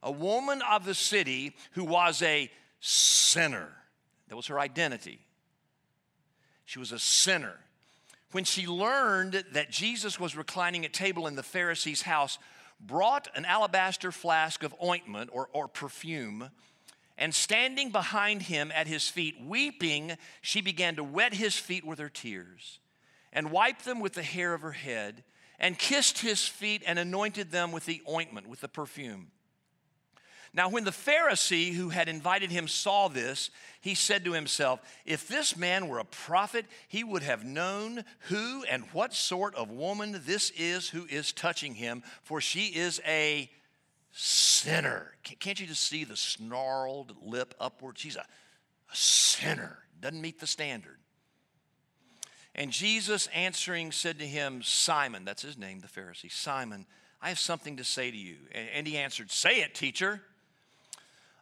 A 0.00 0.12
woman 0.12 0.62
of 0.70 0.84
the 0.84 0.94
city 0.94 1.56
who 1.72 1.82
was 1.82 2.22
a 2.22 2.48
sinner 2.78 3.72
that 4.28 4.36
was 4.36 4.46
her 4.46 4.60
identity. 4.60 5.20
She 6.64 6.78
was 6.78 6.92
a 6.92 6.98
sinner. 6.98 7.54
When 8.32 8.44
she 8.44 8.66
learned 8.66 9.44
that 9.52 9.70
Jesus 9.70 10.18
was 10.18 10.36
reclining 10.36 10.84
at 10.84 10.92
table 10.92 11.26
in 11.26 11.36
the 11.36 11.42
Pharisee's 11.42 12.02
house, 12.02 12.38
brought 12.80 13.28
an 13.34 13.44
alabaster 13.44 14.10
flask 14.10 14.62
of 14.62 14.74
ointment 14.82 15.30
or, 15.32 15.48
or 15.52 15.68
perfume, 15.68 16.50
and 17.16 17.34
standing 17.34 17.90
behind 17.90 18.42
him 18.42 18.72
at 18.74 18.88
his 18.88 19.08
feet, 19.08 19.36
weeping, 19.40 20.16
she 20.40 20.60
began 20.60 20.96
to 20.96 21.04
wet 21.04 21.34
his 21.34 21.54
feet 21.54 21.84
with 21.84 21.98
her 21.98 22.08
tears, 22.08 22.80
and 23.32 23.52
wiped 23.52 23.84
them 23.84 24.00
with 24.00 24.14
the 24.14 24.22
hair 24.22 24.52
of 24.52 24.62
her 24.62 24.72
head, 24.72 25.22
and 25.60 25.78
kissed 25.78 26.18
his 26.18 26.46
feet 26.46 26.82
and 26.86 26.98
anointed 26.98 27.52
them 27.52 27.70
with 27.70 27.86
the 27.86 28.02
ointment, 28.08 28.48
with 28.48 28.60
the 28.60 28.68
perfume. 28.68 29.30
Now, 30.54 30.68
when 30.68 30.84
the 30.84 30.92
Pharisee 30.92 31.74
who 31.74 31.88
had 31.88 32.08
invited 32.08 32.52
him 32.52 32.68
saw 32.68 33.08
this, 33.08 33.50
he 33.80 33.96
said 33.96 34.24
to 34.24 34.32
himself, 34.32 34.80
If 35.04 35.26
this 35.26 35.56
man 35.56 35.88
were 35.88 35.98
a 35.98 36.04
prophet, 36.04 36.66
he 36.86 37.02
would 37.02 37.24
have 37.24 37.44
known 37.44 38.04
who 38.28 38.62
and 38.70 38.84
what 38.92 39.12
sort 39.12 39.56
of 39.56 39.72
woman 39.72 40.22
this 40.24 40.52
is 40.56 40.88
who 40.88 41.06
is 41.06 41.32
touching 41.32 41.74
him, 41.74 42.04
for 42.22 42.40
she 42.40 42.66
is 42.66 43.00
a 43.04 43.50
sinner. 44.12 45.16
Can't 45.24 45.58
you 45.58 45.66
just 45.66 45.88
see 45.88 46.04
the 46.04 46.16
snarled 46.16 47.16
lip 47.20 47.54
upward? 47.58 47.98
She's 47.98 48.14
a, 48.14 48.20
a 48.20 48.96
sinner, 48.96 49.80
doesn't 50.00 50.20
meet 50.20 50.38
the 50.38 50.46
standard. 50.46 50.98
And 52.54 52.70
Jesus 52.70 53.26
answering 53.34 53.90
said 53.90 54.20
to 54.20 54.26
him, 54.26 54.62
Simon, 54.62 55.24
that's 55.24 55.42
his 55.42 55.58
name, 55.58 55.80
the 55.80 55.88
Pharisee, 55.88 56.30
Simon, 56.30 56.86
I 57.20 57.30
have 57.30 57.40
something 57.40 57.78
to 57.78 57.84
say 57.84 58.12
to 58.12 58.16
you. 58.16 58.36
And 58.52 58.86
he 58.86 58.96
answered, 58.98 59.32
Say 59.32 59.62
it, 59.62 59.74
teacher. 59.74 60.22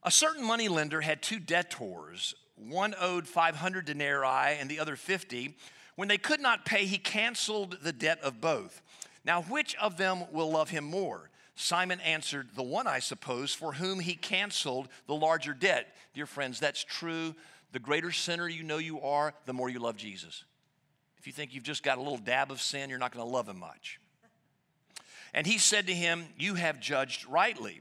A 0.05 0.11
certain 0.11 0.45
money 0.45 0.69
lender 0.69 1.01
had 1.01 1.23
two 1.23 1.39
debtors. 1.39 2.35
One 2.57 2.95
owed 3.01 3.27
500 3.29 3.85
denarii 3.85 4.59
and 4.59 4.69
the 4.69 4.81
other 4.81 4.97
50. 4.97 5.57
When 5.95 6.09
they 6.09 6.19
could 6.19 6.41
not 6.41 6.65
pay, 6.65 6.87
he 6.87 6.99
canceled 6.99 7.79
the 7.83 7.93
debt 7.93 8.21
of 8.23 8.41
both. 8.41 8.83
Now, 9.25 9.43
which 9.43 9.77
of 9.77 9.97
them 9.97 10.25
will 10.33 10.51
love 10.51 10.71
him 10.71 10.85
more? 10.85 11.31
Simon 11.55 12.01
answered, 12.01 12.49
The 12.55 12.63
one, 12.63 12.87
I 12.87 12.99
suppose, 12.99 13.55
for 13.55 13.75
whom 13.75 14.01
he 14.01 14.15
canceled 14.15 14.89
the 15.07 15.15
larger 15.15 15.55
debt. 15.55 15.95
Dear 16.15 16.27
friends, 16.27 16.59
that's 16.59 16.83
true. 16.83 17.35
The 17.73 17.79
greater 17.79 18.11
sinner 18.11 18.49
you 18.49 18.63
know 18.63 18.79
you 18.79 19.01
are, 19.01 19.35
the 19.47 19.53
more 19.53 19.69
you 19.69 19.79
love 19.79 19.97
Jesus. 19.97 20.45
If 21.19 21.27
you 21.27 21.33
think 21.33 21.55
you've 21.55 21.63
just 21.63 21.83
got 21.83 21.99
a 21.99 22.01
little 22.01 22.19
dab 22.19 22.51
of 22.51 22.61
sin, 22.61 22.91
you're 22.91 22.99
not 22.99 23.13
going 23.13 23.25
to 23.25 23.31
love 23.31 23.49
him 23.49 23.61
much. 23.61 24.01
And 25.33 25.47
he 25.47 25.59
said 25.59 25.87
to 25.87 25.95
him, 25.95 26.27
You 26.37 26.55
have 26.55 26.81
judged 26.81 27.27
rightly. 27.29 27.81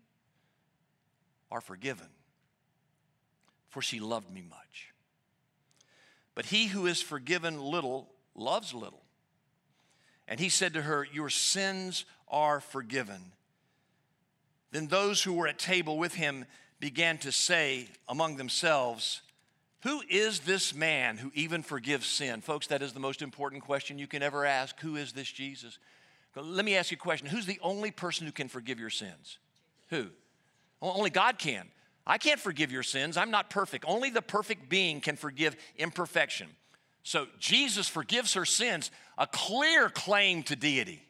are 1.51 1.61
forgiven, 1.61 2.07
for 3.69 3.81
she 3.81 3.99
loved 3.99 4.31
me 4.31 4.41
much. 4.47 4.93
But 6.33 6.45
he 6.45 6.67
who 6.67 6.85
is 6.85 7.01
forgiven 7.01 7.61
little 7.61 8.09
loves 8.35 8.73
little. 8.73 9.01
And 10.27 10.39
he 10.39 10.49
said 10.49 10.73
to 10.73 10.81
her, 10.81 11.05
Your 11.11 11.29
sins 11.29 12.05
are 12.29 12.61
forgiven. 12.61 13.33
Then 14.71 14.87
those 14.87 15.21
who 15.21 15.33
were 15.33 15.47
at 15.47 15.59
table 15.59 15.97
with 15.97 16.13
him 16.13 16.45
began 16.79 17.17
to 17.19 17.31
say 17.31 17.87
among 18.07 18.37
themselves, 18.37 19.21
Who 19.83 20.01
is 20.09 20.39
this 20.39 20.73
man 20.73 21.17
who 21.17 21.31
even 21.35 21.63
forgives 21.63 22.07
sin? 22.07 22.39
Folks, 22.39 22.67
that 22.67 22.81
is 22.81 22.93
the 22.93 22.99
most 22.99 23.21
important 23.21 23.63
question 23.63 23.99
you 23.99 24.07
can 24.07 24.23
ever 24.23 24.45
ask. 24.45 24.79
Who 24.79 24.95
is 24.95 25.11
this 25.11 25.29
Jesus? 25.29 25.77
Let 26.35 26.63
me 26.63 26.77
ask 26.77 26.91
you 26.91 26.95
a 26.95 26.99
question 26.99 27.27
Who's 27.27 27.45
the 27.45 27.59
only 27.61 27.91
person 27.91 28.25
who 28.25 28.31
can 28.31 28.47
forgive 28.47 28.79
your 28.79 28.89
sins? 28.89 29.37
Who? 29.89 30.07
Only 30.81 31.09
God 31.09 31.37
can. 31.37 31.67
I 32.05 32.17
can't 32.17 32.39
forgive 32.39 32.71
your 32.71 32.83
sins. 32.83 33.15
I'm 33.15 33.31
not 33.31 33.49
perfect. 33.49 33.85
Only 33.87 34.09
the 34.09 34.21
perfect 34.21 34.69
being 34.69 35.01
can 35.01 35.15
forgive 35.15 35.55
imperfection. 35.77 36.47
So 37.03 37.27
Jesus 37.39 37.87
forgives 37.87 38.33
her 38.33 38.45
sins, 38.45 38.91
a 39.17 39.27
clear 39.27 39.89
claim 39.89 40.43
to 40.43 40.55
deity. 40.55 41.03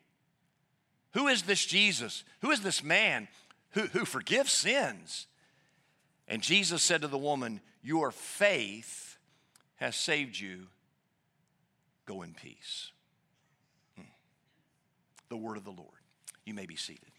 Who 1.14 1.28
is 1.28 1.44
this 1.44 1.66
Jesus? 1.66 2.24
Who 2.42 2.52
is 2.52 2.62
this 2.62 2.84
man 2.84 3.28
who, 3.72 3.82
who 3.82 4.06
forgives 4.06 4.52
sins? 4.52 5.28
And 6.28 6.42
Jesus 6.42 6.82
said 6.82 7.02
to 7.02 7.08
the 7.08 7.18
woman, 7.18 7.62
Your 7.84 8.12
faith 8.12 9.18
has 9.76 9.96
saved 9.96 10.40
you. 10.40 10.68
Go 12.06 12.22
in 12.22 12.34
peace. 12.34 12.92
Hmm. 13.96 14.04
The 15.30 15.38
word 15.38 15.58
of 15.58 15.66
the 15.66 15.72
Lord. 15.72 15.88
You 16.46 16.54
may 16.54 16.66
be 16.66 16.76
seated. 16.76 17.12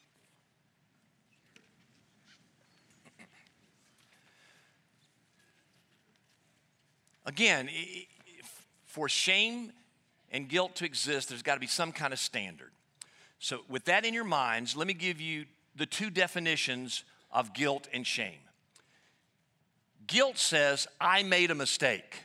Again, 7.25 7.69
for 8.85 9.09
shame 9.09 9.73
and 10.31 10.49
guilt 10.49 10.77
to 10.77 10.85
exist, 10.85 11.29
there's 11.29 11.43
got 11.43 11.55
to 11.55 11.61
be 11.61 11.67
some 11.67 11.93
kind 11.93 12.13
of 12.13 12.19
standard. 12.19 12.71
So, 13.39 13.61
with 13.69 13.85
that 13.87 14.05
in 14.05 14.15
your 14.15 14.25
minds, 14.25 14.77
let 14.77 14.87
me 14.87 14.95
give 14.95 15.21
you 15.21 15.47
the 15.75 15.87
two 15.87 16.11
definitions 16.11 17.05
of 17.33 17.55
guilt 17.55 17.89
and 17.93 18.07
shame. 18.07 18.39
Guilt 20.07 20.39
says, 20.39 20.87
I 21.01 21.23
made 21.23 21.51
a 21.51 21.55
mistake. 21.55 22.25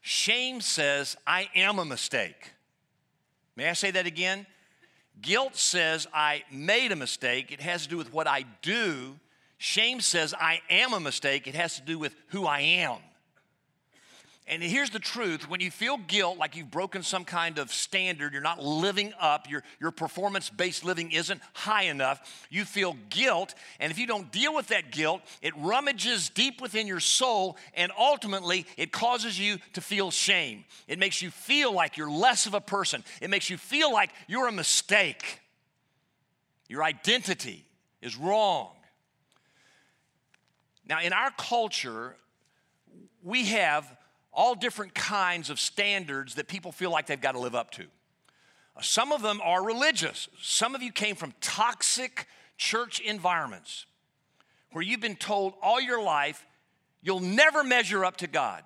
Shame 0.00 0.60
says, 0.60 1.16
I 1.26 1.48
am 1.54 1.78
a 1.78 1.84
mistake. 1.84 2.52
May 3.56 3.68
I 3.68 3.72
say 3.72 3.90
that 3.90 4.06
again? 4.06 4.46
Guilt 5.20 5.56
says, 5.56 6.06
I 6.14 6.44
made 6.50 6.92
a 6.92 6.96
mistake. 6.96 7.50
It 7.50 7.60
has 7.60 7.82
to 7.82 7.88
do 7.88 7.96
with 7.96 8.12
what 8.12 8.26
I 8.26 8.44
do. 8.62 9.18
Shame 9.58 10.00
says, 10.00 10.34
I 10.38 10.60
am 10.70 10.92
a 10.92 11.00
mistake. 11.00 11.46
It 11.46 11.54
has 11.54 11.76
to 11.76 11.82
do 11.82 11.98
with 11.98 12.14
who 12.28 12.46
I 12.46 12.60
am. 12.60 12.98
And 14.50 14.62
here's 14.62 14.88
the 14.88 14.98
truth 14.98 15.48
when 15.50 15.60
you 15.60 15.70
feel 15.70 15.98
guilt, 15.98 16.38
like 16.38 16.56
you've 16.56 16.70
broken 16.70 17.02
some 17.02 17.26
kind 17.26 17.58
of 17.58 17.70
standard, 17.70 18.32
you're 18.32 18.40
not 18.40 18.62
living 18.64 19.12
up, 19.20 19.48
your, 19.48 19.62
your 19.78 19.90
performance 19.90 20.48
based 20.48 20.86
living 20.86 21.12
isn't 21.12 21.42
high 21.52 21.82
enough, 21.82 22.46
you 22.48 22.64
feel 22.64 22.96
guilt. 23.10 23.54
And 23.78 23.92
if 23.92 23.98
you 23.98 24.06
don't 24.06 24.32
deal 24.32 24.54
with 24.54 24.68
that 24.68 24.90
guilt, 24.90 25.20
it 25.42 25.54
rummages 25.58 26.30
deep 26.30 26.62
within 26.62 26.86
your 26.86 26.98
soul, 26.98 27.58
and 27.74 27.92
ultimately 27.98 28.64
it 28.78 28.90
causes 28.90 29.38
you 29.38 29.58
to 29.74 29.82
feel 29.82 30.10
shame. 30.10 30.64
It 30.86 30.98
makes 30.98 31.20
you 31.20 31.30
feel 31.30 31.74
like 31.74 31.98
you're 31.98 32.10
less 32.10 32.46
of 32.46 32.54
a 32.54 32.60
person, 32.60 33.04
it 33.20 33.28
makes 33.28 33.50
you 33.50 33.58
feel 33.58 33.92
like 33.92 34.10
you're 34.28 34.48
a 34.48 34.52
mistake. 34.52 35.40
Your 36.70 36.82
identity 36.82 37.66
is 38.00 38.16
wrong. 38.16 38.70
Now, 40.86 41.00
in 41.02 41.12
our 41.12 41.30
culture, 41.36 42.16
we 43.22 43.46
have 43.46 43.97
all 44.38 44.54
different 44.54 44.94
kinds 44.94 45.50
of 45.50 45.58
standards 45.58 46.36
that 46.36 46.46
people 46.46 46.70
feel 46.70 46.92
like 46.92 47.08
they've 47.08 47.20
got 47.20 47.32
to 47.32 47.40
live 47.40 47.56
up 47.56 47.72
to. 47.72 47.82
Uh, 48.76 48.80
some 48.80 49.10
of 49.10 49.20
them 49.20 49.40
are 49.42 49.64
religious. 49.64 50.28
Some 50.40 50.76
of 50.76 50.82
you 50.82 50.92
came 50.92 51.16
from 51.16 51.34
toxic 51.40 52.28
church 52.56 53.00
environments 53.00 53.84
where 54.70 54.84
you've 54.84 55.00
been 55.00 55.16
told 55.16 55.54
all 55.60 55.80
your 55.80 56.00
life 56.00 56.46
you'll 57.02 57.18
never 57.18 57.64
measure 57.64 58.04
up 58.04 58.18
to 58.18 58.28
God. 58.28 58.62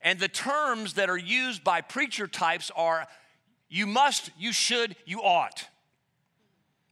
And 0.00 0.20
the 0.20 0.28
terms 0.28 0.94
that 0.94 1.10
are 1.10 1.18
used 1.18 1.64
by 1.64 1.80
preacher 1.80 2.28
types 2.28 2.70
are 2.76 3.08
you 3.68 3.88
must, 3.88 4.30
you 4.38 4.52
should, 4.52 4.94
you 5.06 5.22
ought. 5.22 5.66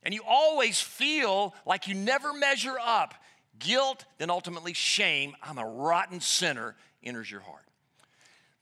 And 0.03 0.13
you 0.13 0.23
always 0.27 0.81
feel 0.81 1.55
like 1.65 1.87
you 1.87 1.95
never 1.95 2.33
measure 2.33 2.79
up. 2.85 3.15
Guilt, 3.61 4.05
then 4.19 4.29
ultimately 4.29 4.73
shame. 4.73 5.37
I'm 5.41 5.59
a 5.59 5.67
rotten 5.67 6.21
sinner 6.21 6.75
enters 7.05 7.31
your 7.31 7.43
heart. 7.43 7.68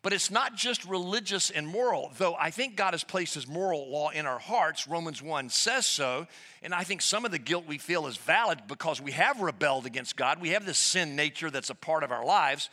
But 0.06 0.12
it's 0.12 0.30
not 0.30 0.54
just 0.54 0.84
religious 0.84 1.50
and 1.50 1.66
moral, 1.66 2.12
though 2.16 2.36
I 2.36 2.52
think 2.52 2.76
God 2.76 2.94
has 2.94 3.02
placed 3.02 3.34
His 3.34 3.48
moral 3.48 3.90
law 3.90 4.10
in 4.10 4.24
our 4.24 4.38
hearts. 4.38 4.86
Romans 4.86 5.20
1 5.20 5.48
says 5.48 5.84
so. 5.84 6.28
And 6.62 6.72
I 6.72 6.84
think 6.84 7.02
some 7.02 7.24
of 7.24 7.32
the 7.32 7.40
guilt 7.40 7.64
we 7.66 7.76
feel 7.76 8.06
is 8.06 8.16
valid 8.16 8.60
because 8.68 9.00
we 9.00 9.10
have 9.10 9.40
rebelled 9.40 9.84
against 9.84 10.14
God. 10.14 10.40
We 10.40 10.50
have 10.50 10.64
this 10.64 10.78
sin 10.78 11.16
nature 11.16 11.50
that's 11.50 11.70
a 11.70 11.74
part 11.74 12.04
of 12.04 12.12
our 12.12 12.24
lives. 12.24 12.70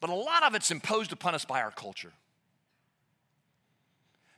But 0.00 0.08
a 0.08 0.14
lot 0.14 0.42
of 0.42 0.54
it's 0.54 0.70
imposed 0.70 1.12
upon 1.12 1.34
us 1.34 1.44
by 1.44 1.60
our 1.60 1.70
culture. 1.70 2.14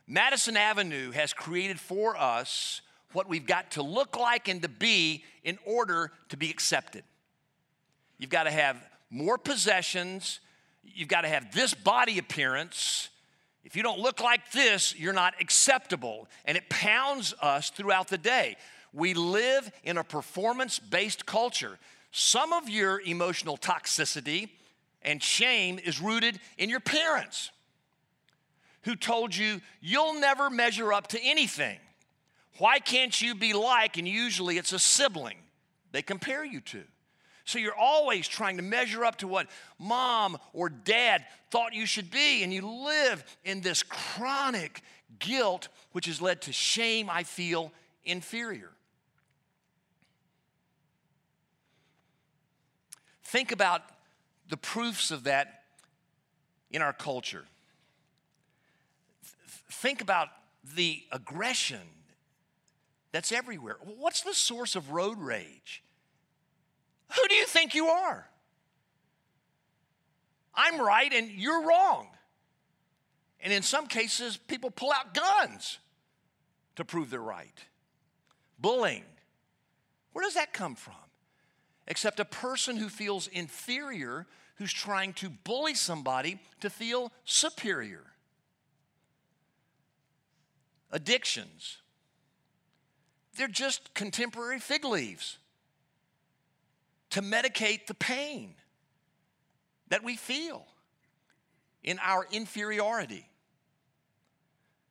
Madison 0.05 0.57
Avenue 0.57 1.11
has 1.11 1.31
created 1.31 1.79
for 1.79 2.17
us 2.17 2.81
what 3.13 3.29
we've 3.29 3.47
got 3.47 3.71
to 3.71 3.83
look 3.83 4.19
like 4.19 4.49
and 4.49 4.61
to 4.63 4.67
be 4.67 5.23
in 5.45 5.57
order 5.65 6.11
to 6.27 6.35
be 6.35 6.49
accepted. 6.49 7.05
You've 8.17 8.29
got 8.29 8.43
to 8.43 8.51
have 8.51 8.75
more 9.09 9.37
possessions 9.37 10.41
You've 10.83 11.07
got 11.07 11.21
to 11.21 11.27
have 11.27 11.53
this 11.53 11.73
body 11.73 12.17
appearance. 12.17 13.09
If 13.63 13.75
you 13.75 13.83
don't 13.83 13.99
look 13.99 14.21
like 14.21 14.51
this, 14.51 14.95
you're 14.97 15.13
not 15.13 15.35
acceptable. 15.39 16.27
And 16.45 16.57
it 16.57 16.69
pounds 16.69 17.33
us 17.41 17.69
throughout 17.69 18.07
the 18.07 18.17
day. 18.17 18.57
We 18.93 19.13
live 19.13 19.71
in 19.83 19.97
a 19.97 20.03
performance 20.03 20.79
based 20.79 21.25
culture. 21.25 21.77
Some 22.11 22.51
of 22.51 22.67
your 22.67 22.99
emotional 23.01 23.57
toxicity 23.57 24.49
and 25.01 25.23
shame 25.23 25.79
is 25.79 26.01
rooted 26.01 26.39
in 26.57 26.69
your 26.69 26.79
parents 26.79 27.51
who 28.83 28.95
told 28.95 29.35
you 29.35 29.61
you'll 29.79 30.19
never 30.19 30.49
measure 30.49 30.91
up 30.91 31.07
to 31.07 31.19
anything. 31.21 31.77
Why 32.57 32.79
can't 32.79 33.19
you 33.21 33.35
be 33.35 33.53
like? 33.53 33.97
And 33.97 34.07
usually 34.07 34.57
it's 34.57 34.73
a 34.73 34.79
sibling 34.79 35.37
they 35.91 36.01
compare 36.01 36.43
you 36.43 36.61
to. 36.61 36.83
So 37.51 37.59
you're 37.59 37.75
always 37.75 38.29
trying 38.29 38.55
to 38.55 38.63
measure 38.63 39.03
up 39.03 39.17
to 39.17 39.27
what 39.27 39.47
mom 39.77 40.37
or 40.53 40.69
dad 40.69 41.25
thought 41.49 41.73
you 41.73 41.85
should 41.85 42.09
be, 42.09 42.43
and 42.43 42.53
you 42.53 42.65
live 42.65 43.25
in 43.43 43.59
this 43.59 43.83
chronic 43.83 44.81
guilt, 45.19 45.67
which 45.91 46.05
has 46.05 46.21
led 46.21 46.43
to 46.43 46.53
shame. 46.53 47.09
I 47.09 47.23
feel 47.23 47.73
inferior. 48.05 48.69
Think 53.25 53.51
about 53.51 53.81
the 54.47 54.55
proofs 54.55 55.11
of 55.11 55.25
that 55.25 55.63
in 56.69 56.81
our 56.81 56.93
culture. 56.93 57.43
Think 59.69 59.99
about 59.99 60.29
the 60.75 61.03
aggression 61.11 61.81
that's 63.11 63.33
everywhere. 63.33 63.75
What's 63.97 64.21
the 64.21 64.33
source 64.33 64.77
of 64.77 64.91
road 64.91 65.17
rage? 65.19 65.83
Who 67.15 67.27
do 67.27 67.35
you 67.35 67.45
think 67.45 67.75
you 67.75 67.87
are? 67.87 68.27
I'm 70.53 70.79
right 70.79 71.11
and 71.11 71.29
you're 71.29 71.65
wrong. 71.65 72.07
And 73.39 73.51
in 73.51 73.63
some 73.63 73.87
cases, 73.87 74.37
people 74.37 74.69
pull 74.69 74.91
out 74.91 75.13
guns 75.13 75.79
to 76.75 76.85
prove 76.85 77.09
they're 77.09 77.19
right. 77.19 77.57
Bullying. 78.59 79.03
Where 80.13 80.23
does 80.23 80.35
that 80.35 80.53
come 80.53 80.75
from? 80.75 80.93
Except 81.87 82.19
a 82.19 82.25
person 82.25 82.77
who 82.77 82.89
feels 82.89 83.27
inferior 83.27 84.27
who's 84.55 84.71
trying 84.71 85.13
to 85.13 85.29
bully 85.29 85.73
somebody 85.73 86.39
to 86.59 86.69
feel 86.69 87.11
superior. 87.25 88.03
Addictions. 90.91 91.77
They're 93.35 93.47
just 93.47 93.93
contemporary 93.93 94.59
fig 94.59 94.85
leaves 94.85 95.39
to 97.11 97.21
medicate 97.21 97.87
the 97.87 97.93
pain 97.93 98.55
that 99.89 100.03
we 100.03 100.15
feel 100.15 100.65
in 101.83 101.99
our 102.01 102.25
inferiority. 102.31 103.25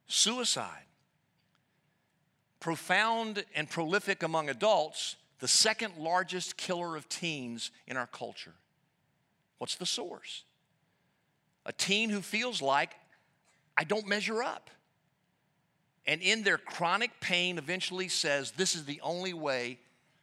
Suicide, 0.06 0.86
profound 2.58 3.44
and 3.54 3.68
prolific 3.68 4.22
among 4.22 4.48
adults, 4.48 5.16
the 5.38 5.48
second 5.48 5.96
largest 5.96 6.56
killer 6.56 6.96
of 6.96 7.08
teens 7.08 7.70
in 7.86 7.96
our 7.96 8.06
culture. 8.06 8.54
What's 9.58 9.76
the 9.76 9.86
source? 9.86 10.44
A 11.64 11.72
teen 11.72 12.10
who 12.10 12.20
feels 12.20 12.60
like, 12.60 12.90
I 13.76 13.84
don't 13.84 14.06
measure 14.06 14.42
up. 14.42 14.68
And 16.06 16.22
in 16.22 16.42
their 16.42 16.58
chronic 16.58 17.20
pain, 17.20 17.56
eventually 17.56 18.08
says, 18.08 18.52
This 18.52 18.74
is 18.74 18.84
the 18.84 19.00
only 19.02 19.32
way 19.32 19.78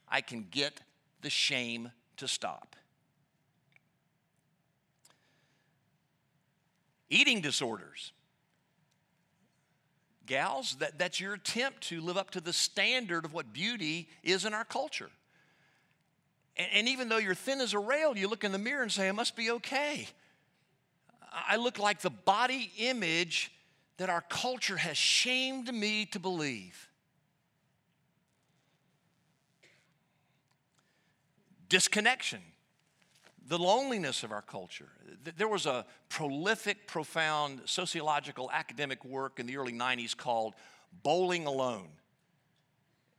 I 0.09 0.21
can 0.21 0.45
get 0.51 0.81
the 1.21 1.29
shame 1.29 1.91
to 2.17 2.27
stop. 2.27 2.75
Eating 7.09 7.41
disorders. 7.41 8.11
Gals, 10.25 10.75
that, 10.79 10.99
that's 10.99 11.19
your 11.21 11.33
attempt 11.33 11.81
to 11.81 12.01
live 12.01 12.17
up 12.17 12.31
to 12.31 12.41
the 12.41 12.51
standard 12.51 13.23
of 13.23 13.33
what 13.33 13.53
beauty 13.53 14.09
is 14.23 14.43
in 14.43 14.53
our 14.53 14.65
culture. 14.65 15.09
And, 16.57 16.67
and 16.73 16.89
even 16.89 17.07
though 17.07 17.17
you're 17.17 17.33
thin 17.33 17.61
as 17.61 17.73
a 17.73 17.79
rail, 17.79 18.17
you 18.17 18.27
look 18.27 18.43
in 18.43 18.51
the 18.51 18.57
mirror 18.57 18.83
and 18.83 18.91
say, 18.91 19.07
I 19.07 19.13
must 19.13 19.35
be 19.35 19.51
okay. 19.51 20.07
I 21.31 21.55
look 21.55 21.79
like 21.79 22.01
the 22.01 22.09
body 22.09 22.71
image 22.77 23.51
that 23.97 24.09
our 24.09 24.21
culture 24.21 24.77
has 24.77 24.97
shamed 24.97 25.73
me 25.73 26.05
to 26.07 26.19
believe. 26.19 26.86
Disconnection, 31.69 32.39
the 33.47 33.57
loneliness 33.57 34.23
of 34.23 34.31
our 34.31 34.41
culture. 34.41 34.89
There 35.37 35.47
was 35.47 35.65
a 35.65 35.85
prolific, 36.09 36.87
profound 36.87 37.61
sociological 37.65 38.49
academic 38.51 39.03
work 39.05 39.39
in 39.39 39.45
the 39.45 39.57
early 39.57 39.73
90s 39.73 40.15
called 40.15 40.53
Bowling 41.03 41.45
Alone. 41.45 41.89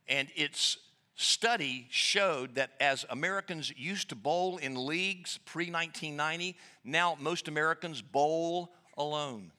And 0.07 0.29
its 0.35 0.77
study 1.15 1.87
showed 1.89 2.55
that 2.55 2.71
as 2.79 3.05
Americans 3.09 3.73
used 3.75 4.09
to 4.09 4.15
bowl 4.15 4.57
in 4.57 4.85
leagues 4.85 5.39
pre 5.45 5.65
1990, 5.65 6.55
now 6.83 7.17
most 7.19 7.47
Americans 7.47 8.01
bowl 8.01 8.71
alone. 8.97 9.51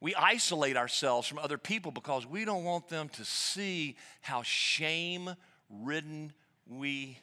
We 0.00 0.14
isolate 0.14 0.76
ourselves 0.76 1.28
from 1.28 1.38
other 1.38 1.58
people 1.58 1.92
because 1.92 2.26
we 2.26 2.44
don't 2.44 2.64
want 2.64 2.88
them 2.88 3.08
to 3.10 3.24
see 3.24 3.96
how 4.20 4.42
shame 4.42 5.34
ridden 5.70 6.32
we 6.66 7.18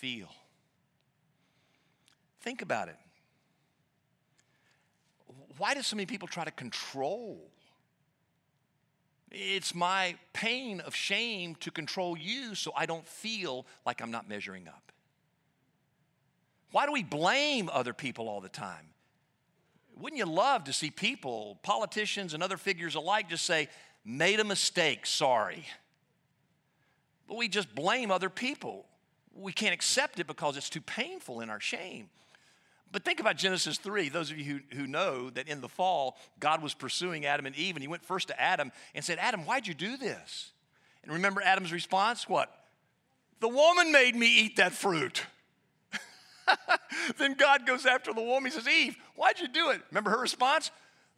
feel. 0.00 0.28
Think 2.40 2.62
about 2.62 2.88
it. 2.88 2.96
Why 5.58 5.74
do 5.74 5.82
so 5.82 5.94
many 5.94 6.06
people 6.06 6.26
try 6.26 6.44
to 6.44 6.50
control? 6.50 7.50
It's 9.30 9.74
my 9.74 10.16
pain 10.32 10.80
of 10.80 10.94
shame 10.94 11.54
to 11.56 11.70
control 11.70 12.16
you 12.16 12.54
so 12.54 12.72
I 12.74 12.86
don't 12.86 13.06
feel 13.06 13.66
like 13.84 14.00
I'm 14.00 14.10
not 14.10 14.26
measuring 14.26 14.66
up. 14.68 14.90
Why 16.72 16.86
do 16.86 16.92
we 16.92 17.02
blame 17.02 17.68
other 17.70 17.92
people 17.92 18.26
all 18.26 18.40
the 18.40 18.48
time? 18.48 18.86
Wouldn't 19.98 20.18
you 20.18 20.24
love 20.24 20.64
to 20.64 20.72
see 20.72 20.90
people, 20.90 21.58
politicians, 21.62 22.32
and 22.32 22.42
other 22.42 22.56
figures 22.56 22.94
alike 22.94 23.28
just 23.28 23.44
say, 23.44 23.68
made 24.02 24.40
a 24.40 24.44
mistake, 24.44 25.04
sorry? 25.04 25.66
But 27.28 27.36
we 27.36 27.48
just 27.48 27.74
blame 27.74 28.10
other 28.10 28.30
people 28.30 28.86
we 29.34 29.52
can't 29.52 29.74
accept 29.74 30.18
it 30.20 30.26
because 30.26 30.56
it's 30.56 30.70
too 30.70 30.80
painful 30.80 31.40
in 31.40 31.50
our 31.50 31.60
shame. 31.60 32.08
But 32.92 33.04
think 33.04 33.20
about 33.20 33.36
Genesis 33.36 33.78
3. 33.78 34.08
Those 34.08 34.30
of 34.30 34.38
you 34.38 34.62
who, 34.70 34.76
who 34.76 34.86
know 34.86 35.30
that 35.30 35.48
in 35.48 35.60
the 35.60 35.68
fall, 35.68 36.18
God 36.40 36.62
was 36.62 36.74
pursuing 36.74 37.24
Adam 37.24 37.46
and 37.46 37.54
Eve, 37.54 37.76
and 37.76 37.82
he 37.82 37.88
went 37.88 38.04
first 38.04 38.28
to 38.28 38.40
Adam 38.40 38.72
and 38.94 39.04
said, 39.04 39.18
Adam, 39.20 39.44
why'd 39.46 39.66
you 39.66 39.74
do 39.74 39.96
this? 39.96 40.50
And 41.02 41.12
remember 41.12 41.40
Adam's 41.40 41.72
response? 41.72 42.28
What? 42.28 42.52
The 43.38 43.48
woman 43.48 43.92
made 43.92 44.16
me 44.16 44.26
eat 44.26 44.56
that 44.56 44.72
fruit. 44.72 45.24
then 47.18 47.34
God 47.34 47.64
goes 47.66 47.86
after 47.86 48.12
the 48.12 48.22
woman. 48.22 48.50
He 48.50 48.58
says, 48.58 48.68
Eve, 48.68 48.96
why'd 49.14 49.38
you 49.38 49.48
do 49.48 49.70
it? 49.70 49.80
Remember 49.90 50.10
her 50.10 50.20
response? 50.20 50.70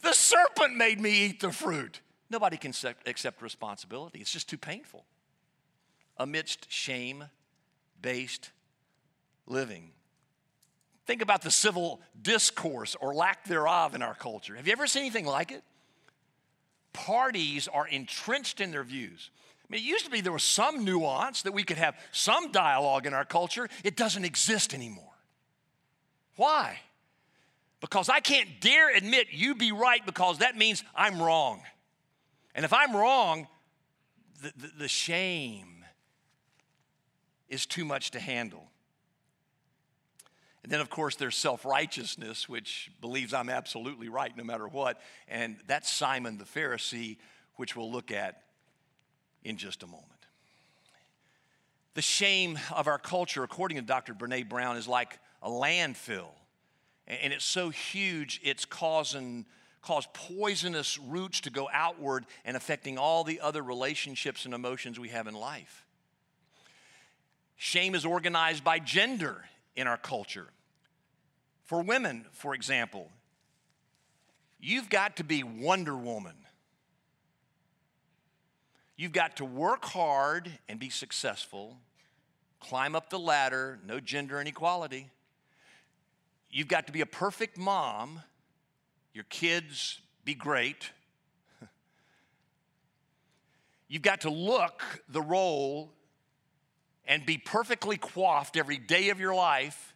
The 0.02 0.12
serpent 0.12 0.76
made 0.76 1.00
me 1.00 1.26
eat 1.26 1.40
the 1.40 1.52
fruit. 1.52 2.00
Nobody 2.28 2.56
can 2.56 2.72
accept 3.06 3.42
responsibility, 3.42 4.20
it's 4.20 4.32
just 4.32 4.48
too 4.48 4.58
painful. 4.58 5.04
Amidst 6.18 6.70
shame 6.70 7.24
based 8.02 8.50
living. 9.46 9.90
Think 11.06 11.22
about 11.22 11.42
the 11.42 11.50
civil 11.50 12.00
discourse 12.20 12.96
or 13.00 13.14
lack 13.14 13.44
thereof 13.44 13.94
in 13.94 14.02
our 14.02 14.14
culture. 14.14 14.54
Have 14.56 14.66
you 14.66 14.72
ever 14.72 14.86
seen 14.86 15.02
anything 15.02 15.26
like 15.26 15.50
it? 15.50 15.62
parties 16.92 17.68
are 17.68 17.86
entrenched 17.86 18.60
in 18.60 18.70
their 18.70 18.84
views. 18.84 19.30
I 19.62 19.66
mean, 19.72 19.82
it 19.82 19.86
used 19.86 20.04
to 20.04 20.10
be 20.10 20.20
there 20.20 20.32
was 20.32 20.42
some 20.42 20.84
nuance 20.84 21.42
that 21.42 21.52
we 21.52 21.64
could 21.64 21.78
have 21.78 21.96
some 22.10 22.52
dialogue 22.52 23.06
in 23.06 23.14
our 23.14 23.24
culture. 23.24 23.68
It 23.84 23.96
doesn't 23.96 24.24
exist 24.24 24.74
anymore. 24.74 25.04
Why? 26.36 26.80
Because 27.80 28.08
I 28.08 28.20
can't 28.20 28.48
dare 28.60 28.94
admit 28.94 29.28
you 29.32 29.54
be 29.54 29.72
right 29.72 30.04
because 30.04 30.38
that 30.38 30.56
means 30.56 30.84
I'm 30.94 31.20
wrong. 31.20 31.62
And 32.54 32.64
if 32.64 32.72
I'm 32.72 32.94
wrong, 32.94 33.48
the, 34.42 34.52
the, 34.56 34.72
the 34.80 34.88
shame 34.88 35.81
is 37.52 37.66
too 37.66 37.84
much 37.84 38.12
to 38.12 38.20
handle. 38.20 38.66
And 40.62 40.72
then, 40.72 40.80
of 40.80 40.88
course, 40.88 41.16
there's 41.16 41.36
self 41.36 41.64
righteousness, 41.64 42.48
which 42.48 42.90
believes 43.00 43.34
I'm 43.34 43.50
absolutely 43.50 44.08
right 44.08 44.34
no 44.36 44.44
matter 44.44 44.66
what. 44.66 45.00
And 45.28 45.58
that's 45.66 45.90
Simon 45.90 46.38
the 46.38 46.44
Pharisee, 46.44 47.18
which 47.56 47.76
we'll 47.76 47.92
look 47.92 48.10
at 48.10 48.42
in 49.44 49.56
just 49.56 49.82
a 49.82 49.86
moment. 49.86 50.06
The 51.94 52.02
shame 52.02 52.58
of 52.74 52.86
our 52.86 52.98
culture, 52.98 53.42
according 53.42 53.76
to 53.76 53.82
Dr. 53.82 54.14
Brene 54.14 54.48
Brown, 54.48 54.76
is 54.76 54.88
like 54.88 55.18
a 55.42 55.50
landfill. 55.50 56.30
And 57.06 57.32
it's 57.32 57.44
so 57.44 57.68
huge, 57.68 58.40
it's 58.42 58.64
causing 58.64 59.44
caused 59.82 60.12
poisonous 60.14 60.96
roots 60.96 61.40
to 61.40 61.50
go 61.50 61.68
outward 61.72 62.24
and 62.44 62.56
affecting 62.56 62.96
all 62.96 63.24
the 63.24 63.40
other 63.40 63.60
relationships 63.60 64.44
and 64.44 64.54
emotions 64.54 64.98
we 64.98 65.08
have 65.08 65.26
in 65.26 65.34
life. 65.34 65.84
Shame 67.64 67.94
is 67.94 68.04
organized 68.04 68.64
by 68.64 68.80
gender 68.80 69.44
in 69.76 69.86
our 69.86 69.96
culture. 69.96 70.48
For 71.62 71.80
women, 71.80 72.26
for 72.32 72.56
example, 72.56 73.08
you've 74.60 74.90
got 74.90 75.18
to 75.18 75.24
be 75.24 75.44
Wonder 75.44 75.96
Woman. 75.96 76.34
You've 78.96 79.12
got 79.12 79.36
to 79.36 79.44
work 79.44 79.84
hard 79.84 80.50
and 80.68 80.80
be 80.80 80.90
successful, 80.90 81.76
climb 82.58 82.96
up 82.96 83.10
the 83.10 83.18
ladder, 83.20 83.78
no 83.86 84.00
gender 84.00 84.40
inequality. 84.40 85.08
You've 86.50 86.66
got 86.66 86.88
to 86.88 86.92
be 86.92 87.00
a 87.00 87.06
perfect 87.06 87.56
mom, 87.56 88.22
your 89.14 89.24
kids 89.30 90.00
be 90.24 90.34
great. 90.34 90.90
You've 93.86 94.02
got 94.02 94.22
to 94.22 94.30
look 94.30 94.82
the 95.08 95.22
role 95.22 95.92
and 97.06 97.26
be 97.26 97.38
perfectly 97.38 97.96
coiffed 97.96 98.56
every 98.56 98.78
day 98.78 99.10
of 99.10 99.20
your 99.20 99.34
life 99.34 99.92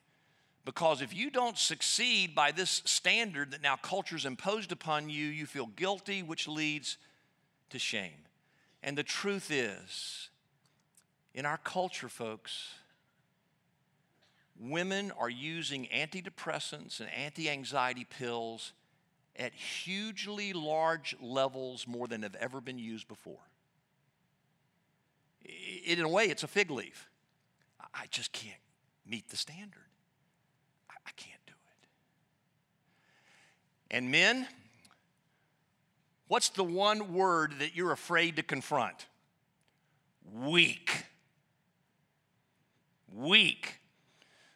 because 0.66 1.00
if 1.00 1.14
you 1.14 1.30
don't 1.30 1.56
succeed 1.56 2.34
by 2.34 2.50
this 2.50 2.82
standard 2.84 3.52
that 3.52 3.62
now 3.62 3.76
culture's 3.76 4.26
imposed 4.26 4.72
upon 4.72 5.08
you, 5.08 5.26
you 5.26 5.46
feel 5.46 5.66
guilty, 5.66 6.24
which 6.24 6.48
leads 6.48 6.98
to 7.70 7.78
shame. 7.78 8.26
And 8.82 8.98
the 8.98 9.04
truth 9.04 9.50
is, 9.52 10.28
in 11.34 11.46
our 11.46 11.58
culture, 11.58 12.08
folks, 12.08 12.70
women 14.58 15.12
are 15.16 15.30
using 15.30 15.86
antidepressants 15.94 16.98
and 16.98 17.08
anti 17.10 17.48
anxiety 17.48 18.04
pills 18.04 18.72
at 19.36 19.54
hugely 19.54 20.52
large 20.52 21.14
levels 21.20 21.86
more 21.86 22.08
than 22.08 22.22
have 22.22 22.34
ever 22.36 22.60
been 22.60 22.78
used 22.78 23.06
before. 23.06 23.38
In 25.84 26.00
a 26.00 26.08
way, 26.08 26.24
it's 26.24 26.42
a 26.42 26.48
fig 26.48 26.70
leaf. 26.70 27.08
I 27.94 28.06
just 28.10 28.32
can't 28.32 28.56
meet 29.06 29.28
the 29.28 29.36
standard. 29.36 29.84
I 30.90 31.10
can't 31.16 31.40
do 31.46 31.52
it. 31.52 31.88
And 33.96 34.10
men, 34.10 34.46
what's 36.28 36.48
the 36.50 36.64
one 36.64 37.14
word 37.14 37.54
that 37.60 37.74
you're 37.74 37.92
afraid 37.92 38.36
to 38.36 38.42
confront? 38.42 39.06
Weak. 40.32 41.06
Weak. 43.14 43.80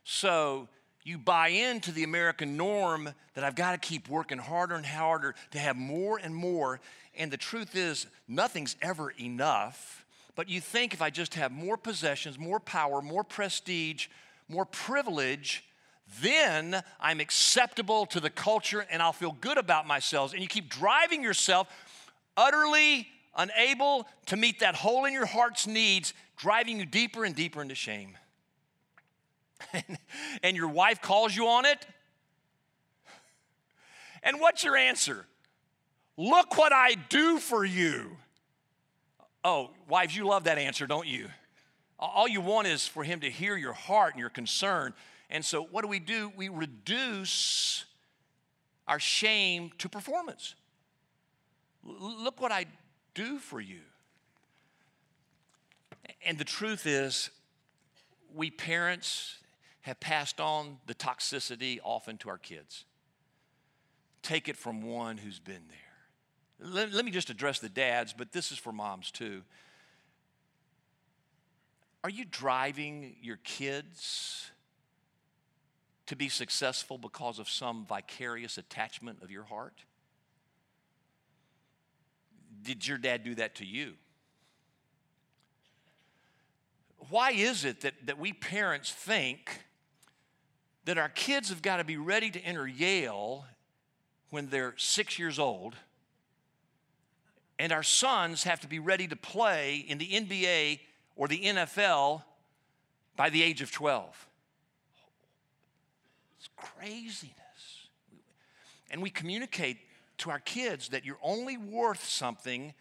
So 0.05 0.69
you 1.05 1.17
buy 1.17 1.49
into 1.49 1.93
the 1.93 2.03
American 2.03 2.57
norm 2.57 3.11
that 3.35 3.45
I've 3.45 3.55
got 3.55 3.73
to 3.73 3.79
keep 3.79 4.09
working 4.09 4.39
harder 4.39 4.75
and 4.75 4.85
harder 4.85 5.35
to 5.53 5.59
have 5.59 5.77
more 5.77 6.19
and 6.19 6.35
more. 6.35 6.81
And 7.17 7.31
the 7.31 7.37
truth 7.37 7.75
is, 7.75 8.07
nothing's 8.29 8.77
ever 8.83 9.11
enough. 9.11 10.00
But 10.41 10.49
you 10.49 10.63
think 10.63 10.95
if 10.95 11.03
I 11.03 11.11
just 11.11 11.35
have 11.35 11.53
more 11.53 11.77
possessions, 11.77 12.39
more 12.39 12.61
power, 12.61 13.03
more 13.03 13.23
prestige, 13.23 14.07
more 14.49 14.65
privilege, 14.65 15.63
then 16.23 16.83
I'm 16.99 17.21
acceptable 17.21 18.07
to 18.07 18.21
the 18.21 18.31
culture 18.31 18.87
and 18.91 19.03
I'll 19.03 19.13
feel 19.13 19.37
good 19.39 19.59
about 19.59 19.87
myself. 19.87 20.33
And 20.33 20.41
you 20.41 20.49
keep 20.49 20.71
driving 20.71 21.23
yourself 21.23 21.69
utterly 22.39 23.07
unable 23.37 24.09
to 24.29 24.37
meet 24.39 24.61
that 24.61 24.77
hole 24.77 25.05
in 25.05 25.13
your 25.13 25.27
heart's 25.27 25.67
needs, 25.67 26.15
driving 26.39 26.79
you 26.79 26.87
deeper 26.87 27.27
and 27.27 27.35
deeper 27.35 27.61
into 27.61 27.75
shame. 27.75 28.17
and 30.43 30.57
your 30.57 30.69
wife 30.69 31.03
calls 31.03 31.37
you 31.37 31.49
on 31.49 31.67
it. 31.67 31.87
And 34.23 34.41
what's 34.41 34.65
your 34.65 34.79
answer? 34.79 35.27
Look 36.17 36.57
what 36.57 36.73
I 36.73 36.95
do 37.11 37.39
for 37.39 37.63
you. 37.63 38.17
Oh, 39.43 39.71
wives, 39.89 40.15
you 40.17 40.27
love 40.27 40.45
that 40.45 40.59
answer, 40.59 40.87
don't 40.87 41.07
you? 41.07 41.29
All 41.99 42.29
you 42.29 42.41
want 42.41 42.67
is 42.67 42.87
for 42.87 43.05
him 43.05 43.21
to 43.21 43.31
hear 43.31 43.57
your 43.57 43.73
heart 43.73 44.15
and 44.15 44.21
your 44.21 44.31
concern. 44.31 44.95
And 45.29 45.45
so, 45.45 45.63
what 45.63 45.83
do 45.83 45.89
we 45.89 45.99
do? 45.99 46.33
We 46.37 46.49
reduce 46.49 47.85
our 48.89 48.99
shame 48.99 49.71
to 49.79 49.89
performance. 49.89 50.55
L- 51.87 52.23
look 52.23 52.41
what 52.41 52.53
I 52.53 52.67
do 53.15 53.39
for 53.39 53.61
you. 53.61 53.81
And 56.25 56.39
the 56.39 56.45
truth 56.45 56.87
is, 56.87 57.31
we 58.35 58.51
parents 58.51 59.37
have 59.83 60.01
passed 60.01 60.41
on 60.41 60.79
the 60.87 60.95
toxicity 60.95 61.79
often 61.83 62.19
to 62.19 62.29
our 62.29 62.39
kids. 62.39 62.85
Take 64.23 64.49
it 64.49 64.57
from 64.57 64.83
one 64.83 65.17
who's 65.17 65.39
been 65.39 65.63
there. 65.69 65.90
Let, 66.61 66.93
let 66.93 67.05
me 67.05 67.11
just 67.11 67.31
address 67.31 67.59
the 67.59 67.69
dads, 67.69 68.13
but 68.13 68.33
this 68.33 68.53
is 68.53 68.59
for 68.59 68.73
moms 68.73 69.11
too. 69.11 69.43
Are 72.05 72.11
you 72.11 72.25
driving 72.25 73.17
your 73.23 73.39
kids 73.45 74.51
to 76.07 76.17
be 76.17 76.29
successful 76.29 76.99
because 76.99 77.39
of 77.39 77.49
some 77.49 77.87
vicarious 77.87 78.59
attachment 78.59 79.23
of 79.23 79.31
your 79.31 79.45
heart? 79.45 79.85
Did 82.63 82.87
your 82.87 82.99
dad 82.99 83.23
do 83.23 83.35
that 83.37 83.55
to 83.57 83.67
you? 83.67 83.95
Why 87.09 87.31
is 87.33 87.65
it 87.65 87.81
that, 87.83 87.95
that 88.05 88.19
we 88.19 88.33
parents 88.33 88.93
think 88.93 89.63
that 90.85 90.99
our 90.99 91.09
kids 91.09 91.49
have 91.49 91.63
got 91.63 91.79
to 91.79 91.85
be 91.85 91.97
ready 91.97 92.31
to 92.31 92.41
enter 92.41 92.67
Yale 92.67 93.47
when 94.31 94.49
they're 94.49 94.75
six 94.77 95.19
years 95.19 95.39
old, 95.39 95.75
and 97.61 97.73
our 97.73 97.83
sons 97.83 98.45
have 98.45 98.61
to 98.61 98.69
be 98.69 98.79
ready 98.79 99.07
to 99.07 99.17
play 99.17 99.85
in 99.87 99.99
the 99.99 100.09
NBA 100.09 100.81
or 101.15 101.29
the 101.29 101.41
NFL 101.43 102.23
by 103.17 103.31
the 103.31 103.43
age 103.43 103.61
of 103.61 103.71
12. 103.71 104.29
It's 106.39 106.49
craziness. 106.57 107.35
And 108.91 109.03
we 109.03 109.11
communicate 109.11 109.79
to 110.19 110.31
our 110.31 110.41
kids 110.41 110.89
that 110.89 111.05
you're 111.05 111.19
only 111.23 111.57
worth 111.57 112.05
something 112.05 112.75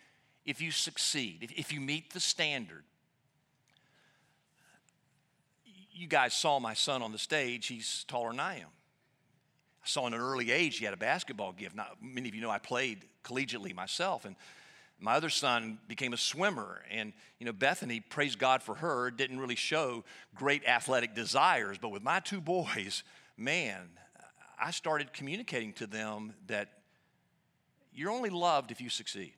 if 0.46 0.62
you 0.62 0.72
succeed, 0.72 1.40
if, 1.44 1.52
if 1.52 1.74
you 1.74 1.82
meet 1.82 2.14
the 2.14 2.20
standard 2.20 2.84
you 6.00 6.08
guys 6.08 6.34
saw 6.34 6.60
my 6.60 6.74
son 6.74 7.02
on 7.02 7.12
the 7.12 7.18
stage. 7.18 7.68
He's 7.68 8.06
taller 8.06 8.30
than 8.30 8.40
I 8.40 8.60
am. 8.60 8.70
I 9.84 9.88
saw 9.88 10.08
in 10.08 10.14
an 10.14 10.22
early 10.22 10.50
age 10.50 10.78
he 10.78 10.86
had 10.86 10.94
a 10.94 10.98
basketball 10.98 11.52
gift. 11.52 11.76
Not 11.76 11.98
many 12.02 12.30
of 12.30 12.36
you 12.36 12.42
know 12.42 12.50
I 12.50 12.58
played 12.58 13.04
collegiately 13.24 13.76
myself, 13.76 14.24
and 14.24 14.38
my 15.00 15.14
other 15.14 15.30
son 15.30 15.80
became 15.88 16.14
a 16.14 16.18
swimmer. 16.18 16.82
And 16.92 17.14
you 17.40 17.46
know 17.46 17.54
Bethany, 17.54 18.00
praise 18.02 18.36
God 18.36 18.62
for 18.62 18.76
her, 18.76 19.12
didn't 19.12 19.40
really 19.40 19.56
show 19.56 20.04
great 20.36 20.66
athletic 20.66 21.16
desires. 21.16 21.78
But 21.78 21.90
with 21.90 22.04
my 22.04 22.20
two 22.20 22.42
boys, 22.42 23.04
man, 23.38 23.90
I 24.62 24.72
started 24.72 25.14
communicating 25.14 25.74
to 25.74 25.88
them 25.88 26.34
that 26.48 26.70
you're 27.94 28.12
only 28.12 28.30
loved 28.30 28.72
if 28.72 28.82
you 28.82 28.90
succeed. 28.90 29.34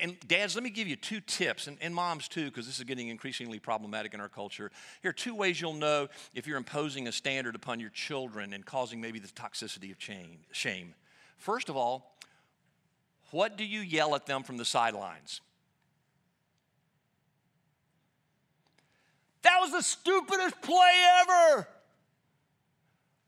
And 0.00 0.18
dads, 0.26 0.54
let 0.54 0.62
me 0.62 0.68
give 0.68 0.86
you 0.86 0.96
two 0.96 1.20
tips, 1.20 1.66
and, 1.66 1.78
and 1.80 1.94
moms 1.94 2.28
too, 2.28 2.44
because 2.46 2.66
this 2.66 2.78
is 2.78 2.84
getting 2.84 3.08
increasingly 3.08 3.58
problematic 3.58 4.12
in 4.12 4.20
our 4.20 4.28
culture. 4.28 4.70
Here 5.00 5.10
are 5.10 5.14
two 5.14 5.34
ways 5.34 5.60
you'll 5.60 5.72
know 5.72 6.08
if 6.34 6.46
you're 6.46 6.58
imposing 6.58 7.08
a 7.08 7.12
standard 7.12 7.54
upon 7.54 7.80
your 7.80 7.88
children 7.90 8.52
and 8.52 8.66
causing 8.66 9.00
maybe 9.00 9.18
the 9.18 9.28
toxicity 9.28 9.90
of 9.90 9.96
shame. 10.52 10.94
First 11.38 11.68
of 11.68 11.76
all, 11.76 12.14
what 13.30 13.56
do 13.56 13.64
you 13.64 13.80
yell 13.80 14.14
at 14.14 14.26
them 14.26 14.42
from 14.42 14.56
the 14.56 14.64
sidelines? 14.64 15.40
That 19.42 19.58
was 19.60 19.72
the 19.72 19.82
stupidest 19.82 20.60
play 20.60 20.92
ever. 21.22 21.68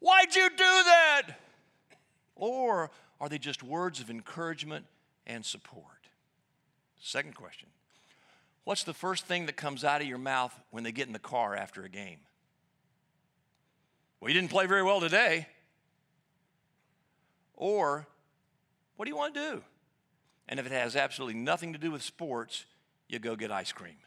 Why'd 0.01 0.35
you 0.35 0.49
do 0.51 0.57
that? 0.57 1.23
Or 2.35 2.91
are 3.21 3.29
they 3.29 3.39
just 3.39 3.63
words 3.63 4.01
of 4.01 4.11
encouragement 4.11 4.87
and 5.27 5.45
support? 5.45 5.85
Second 7.01 7.35
question 7.35 7.69
What's 8.65 8.85
the 8.85 8.95
first 8.95 9.27
thing 9.27 9.47
that 9.47 9.57
comes 9.57 9.85
out 9.85 10.01
of 10.01 10.07
your 10.07 10.19
mouth 10.19 10.59
when 10.71 10.85
they 10.85 10.93
get 10.93 11.07
in 11.07 11.13
the 11.13 11.19
car 11.19 11.55
after 11.55 11.85
a 11.85 11.89
game? 11.89 12.19
Well, 14.21 14.29
you 14.29 14.35
didn't 14.35 14.51
play 14.51 14.67
very 14.67 14.83
well 14.83 15.01
today. 15.01 15.47
Or, 17.61 18.07
what 18.97 19.05
do 19.05 19.11
you 19.11 19.17
want 19.19 19.35
to 19.35 19.53
do? 19.53 19.63
And 20.49 20.59
if 20.59 20.65
it 20.65 20.73
has 20.73 20.97
absolutely 20.97 21.39
nothing 21.39 21.75
to 21.75 21.79
do 21.79 21.91
with 21.91 22.03
sports, 22.03 22.65
you 23.07 23.19
go 23.19 23.37
get 23.37 23.53
ice 23.53 23.71
cream. 23.71 23.99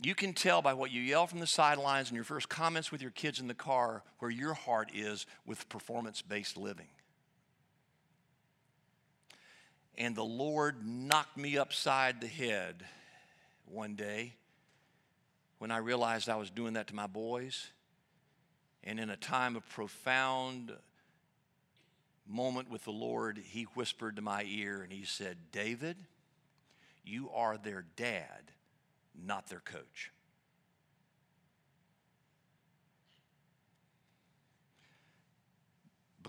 You 0.00 0.14
can 0.14 0.32
tell 0.32 0.62
by 0.62 0.74
what 0.74 0.92
you 0.92 1.02
yell 1.02 1.26
from 1.26 1.40
the 1.40 1.46
sidelines 1.48 2.08
and 2.08 2.14
your 2.14 2.24
first 2.24 2.48
comments 2.48 2.92
with 2.92 3.02
your 3.02 3.10
kids 3.10 3.40
in 3.40 3.48
the 3.48 3.54
car 3.54 4.04
where 4.20 4.30
your 4.30 4.54
heart 4.54 4.92
is 4.94 5.26
with 5.44 5.68
performance 5.68 6.22
based 6.22 6.56
living. 6.56 6.86
And 9.96 10.14
the 10.14 10.24
Lord 10.24 10.86
knocked 10.86 11.36
me 11.36 11.58
upside 11.58 12.20
the 12.20 12.28
head 12.28 12.84
one 13.64 13.96
day 13.96 14.34
when 15.58 15.72
I 15.72 15.78
realized 15.78 16.28
I 16.28 16.36
was 16.36 16.50
doing 16.50 16.74
that 16.74 16.86
to 16.86 16.94
my 16.94 17.08
boys. 17.08 17.66
And 18.84 19.00
in 19.00 19.10
a 19.10 19.16
time 19.16 19.56
of 19.56 19.68
profound 19.68 20.72
moment 22.28 22.70
with 22.70 22.84
the 22.84 22.92
Lord, 22.92 23.38
He 23.38 23.64
whispered 23.74 24.16
to 24.16 24.22
my 24.22 24.44
ear 24.44 24.82
and 24.82 24.92
He 24.92 25.04
said, 25.04 25.36
David, 25.50 25.96
you 27.04 27.30
are 27.30 27.56
their 27.56 27.84
dad, 27.96 28.52
not 29.14 29.48
their 29.48 29.60
coach. 29.60 30.12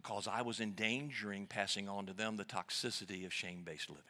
because 0.01 0.27
I 0.27 0.41
was 0.41 0.61
endangering 0.61 1.45
passing 1.45 1.89
on 1.89 2.05
to 2.05 2.13
them 2.13 2.37
the 2.37 2.45
toxicity 2.45 3.25
of 3.25 3.33
shame 3.33 3.63
based 3.65 3.89
living. 3.89 4.03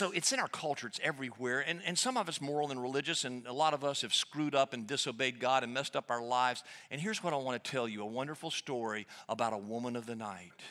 So 0.00 0.12
it's 0.12 0.32
in 0.32 0.40
our 0.40 0.48
culture, 0.48 0.86
it's 0.86 0.98
everywhere. 1.02 1.60
And, 1.60 1.82
and 1.84 1.98
some 1.98 2.16
of 2.16 2.26
it's 2.26 2.40
moral 2.40 2.70
and 2.70 2.80
religious, 2.80 3.26
and 3.26 3.46
a 3.46 3.52
lot 3.52 3.74
of 3.74 3.84
us 3.84 4.00
have 4.00 4.14
screwed 4.14 4.54
up 4.54 4.72
and 4.72 4.86
disobeyed 4.86 5.38
God 5.38 5.62
and 5.62 5.74
messed 5.74 5.94
up 5.94 6.10
our 6.10 6.22
lives. 6.22 6.64
And 6.90 6.98
here's 6.98 7.22
what 7.22 7.34
I 7.34 7.36
want 7.36 7.62
to 7.62 7.70
tell 7.70 7.86
you 7.86 8.00
a 8.00 8.06
wonderful 8.06 8.50
story 8.50 9.06
about 9.28 9.52
a 9.52 9.58
woman 9.58 9.96
of 9.96 10.06
the 10.06 10.14
night 10.16 10.62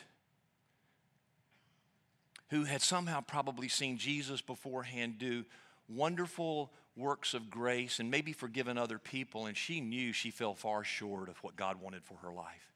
who 2.48 2.64
had 2.64 2.82
somehow 2.82 3.20
probably 3.20 3.68
seen 3.68 3.98
Jesus 3.98 4.40
beforehand 4.40 5.18
do 5.18 5.44
wonderful 5.88 6.72
works 6.96 7.32
of 7.32 7.50
grace 7.50 8.00
and 8.00 8.10
maybe 8.10 8.32
forgiven 8.32 8.76
other 8.76 8.98
people, 8.98 9.46
and 9.46 9.56
she 9.56 9.80
knew 9.80 10.12
she 10.12 10.32
fell 10.32 10.56
far 10.56 10.82
short 10.82 11.28
of 11.28 11.36
what 11.44 11.54
God 11.54 11.80
wanted 11.80 12.02
for 12.02 12.14
her 12.22 12.32
life. 12.32 12.72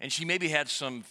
And 0.00 0.10
she 0.10 0.24
maybe 0.24 0.48
had 0.48 0.70
some 0.70 1.04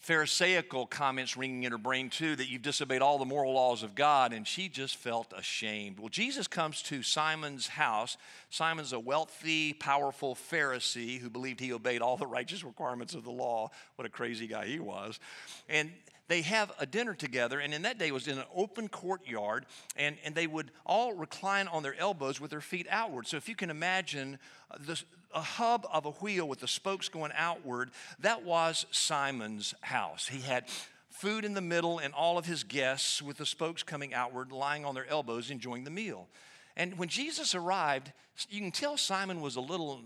Pharisaical 0.00 0.86
comments 0.86 1.36
ringing 1.36 1.64
in 1.64 1.72
her 1.72 1.78
brain 1.78 2.08
too 2.08 2.34
that 2.36 2.48
you've 2.48 2.62
disobeyed 2.62 3.02
all 3.02 3.18
the 3.18 3.26
moral 3.26 3.52
laws 3.52 3.82
of 3.82 3.94
God, 3.94 4.32
and 4.32 4.48
she 4.48 4.66
just 4.70 4.96
felt 4.96 5.34
ashamed. 5.36 6.00
Well, 6.00 6.08
Jesus 6.08 6.46
comes 6.46 6.80
to 6.84 7.02
Simon's 7.02 7.68
house. 7.68 8.16
Simon's 8.48 8.94
a 8.94 8.98
wealthy, 8.98 9.74
powerful 9.74 10.34
Pharisee 10.34 11.18
who 11.18 11.28
believed 11.28 11.60
he 11.60 11.74
obeyed 11.74 12.00
all 12.00 12.16
the 12.16 12.26
righteous 12.40 12.64
requirements 12.64 13.14
of 13.14 13.24
the 13.24 13.30
law. 13.30 13.70
What 13.96 14.06
a 14.06 14.10
crazy 14.10 14.46
guy 14.46 14.66
he 14.66 14.78
was. 14.78 15.20
And 15.68 15.92
they 16.30 16.42
have 16.42 16.70
a 16.78 16.86
dinner 16.86 17.12
together, 17.12 17.58
and 17.58 17.74
in 17.74 17.82
that 17.82 17.98
day 17.98 18.06
it 18.06 18.14
was 18.14 18.28
in 18.28 18.38
an 18.38 18.44
open 18.54 18.88
courtyard, 18.88 19.66
and, 19.96 20.16
and 20.24 20.32
they 20.32 20.46
would 20.46 20.70
all 20.86 21.12
recline 21.12 21.66
on 21.66 21.82
their 21.82 21.98
elbows 21.98 22.40
with 22.40 22.52
their 22.52 22.60
feet 22.60 22.86
outward. 22.88 23.26
So 23.26 23.36
if 23.36 23.48
you 23.48 23.56
can 23.56 23.68
imagine 23.68 24.38
uh, 24.70 24.76
the, 24.78 25.02
a 25.34 25.40
hub 25.40 25.88
of 25.92 26.06
a 26.06 26.12
wheel 26.12 26.46
with 26.46 26.60
the 26.60 26.68
spokes 26.68 27.08
going 27.08 27.32
outward, 27.36 27.90
that 28.20 28.44
was 28.44 28.86
Simon's 28.92 29.74
house. 29.80 30.28
He 30.28 30.40
had 30.40 30.68
food 31.08 31.44
in 31.44 31.54
the 31.54 31.60
middle 31.60 31.98
and 31.98 32.14
all 32.14 32.38
of 32.38 32.46
his 32.46 32.62
guests 32.62 33.20
with 33.20 33.36
the 33.36 33.44
spokes 33.44 33.82
coming 33.82 34.14
outward, 34.14 34.52
lying 34.52 34.84
on 34.84 34.94
their 34.94 35.08
elbows, 35.10 35.50
enjoying 35.50 35.82
the 35.82 35.90
meal. 35.90 36.28
And 36.76 36.96
when 36.96 37.08
Jesus 37.08 37.56
arrived, 37.56 38.12
you 38.48 38.60
can 38.60 38.70
tell 38.70 38.96
Simon 38.96 39.40
was 39.40 39.56
a 39.56 39.60
little 39.60 40.00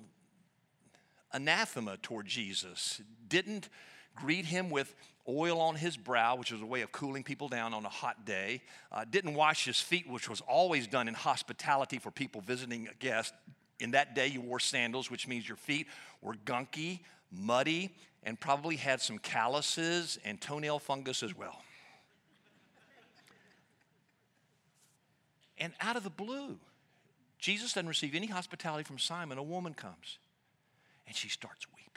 anathema 1.34 1.98
toward 1.98 2.24
Jesus, 2.24 3.02
didn't 3.28 3.68
greet 4.16 4.46
him 4.46 4.70
with 4.70 4.94
oil 5.28 5.60
on 5.60 5.74
his 5.74 5.96
brow, 5.96 6.36
which 6.36 6.52
was 6.52 6.60
a 6.60 6.66
way 6.66 6.82
of 6.82 6.92
cooling 6.92 7.22
people 7.22 7.48
down 7.48 7.72
on 7.72 7.84
a 7.84 7.88
hot 7.88 8.24
day, 8.24 8.62
uh, 8.92 9.04
didn't 9.10 9.34
wash 9.34 9.64
his 9.64 9.80
feet, 9.80 10.08
which 10.08 10.28
was 10.28 10.40
always 10.42 10.86
done 10.86 11.08
in 11.08 11.14
hospitality 11.14 11.98
for 11.98 12.10
people 12.10 12.40
visiting 12.40 12.88
a 12.88 12.94
guest. 12.94 13.32
In 13.80 13.92
that 13.92 14.14
day, 14.14 14.26
you 14.26 14.40
wore 14.40 14.60
sandals, 14.60 15.10
which 15.10 15.26
means 15.26 15.48
your 15.48 15.56
feet 15.56 15.86
were 16.20 16.34
gunky, 16.34 17.00
muddy, 17.32 17.90
and 18.22 18.38
probably 18.38 18.76
had 18.76 19.00
some 19.00 19.18
calluses 19.18 20.18
and 20.24 20.40
toenail 20.40 20.78
fungus 20.78 21.22
as 21.22 21.36
well. 21.36 21.62
and 25.58 25.72
out 25.80 25.96
of 25.96 26.04
the 26.04 26.10
blue, 26.10 26.58
Jesus 27.38 27.72
doesn't 27.74 27.88
receive 27.88 28.14
any 28.14 28.26
hospitality 28.26 28.84
from 28.84 28.98
Simon. 28.98 29.38
A 29.38 29.42
woman 29.42 29.74
comes 29.74 30.18
and 31.06 31.14
she 31.14 31.28
starts 31.28 31.66
weeping. 31.68 31.90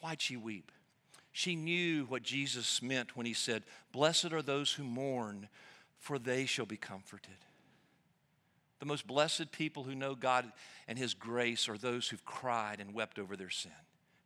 Why'd 0.00 0.20
she 0.20 0.36
weep? 0.36 0.70
She 1.36 1.56
knew 1.56 2.04
what 2.04 2.22
Jesus 2.22 2.80
meant 2.80 3.16
when 3.16 3.26
he 3.26 3.32
said, 3.32 3.64
Blessed 3.90 4.32
are 4.32 4.40
those 4.40 4.72
who 4.72 4.84
mourn, 4.84 5.48
for 5.98 6.16
they 6.16 6.46
shall 6.46 6.64
be 6.64 6.76
comforted. 6.76 7.34
The 8.78 8.86
most 8.86 9.04
blessed 9.04 9.50
people 9.50 9.82
who 9.82 9.96
know 9.96 10.14
God 10.14 10.50
and 10.86 10.96
His 10.96 11.12
grace 11.12 11.68
are 11.68 11.76
those 11.76 12.06
who've 12.08 12.24
cried 12.24 12.78
and 12.78 12.94
wept 12.94 13.18
over 13.18 13.34
their 13.34 13.50
sin, 13.50 13.72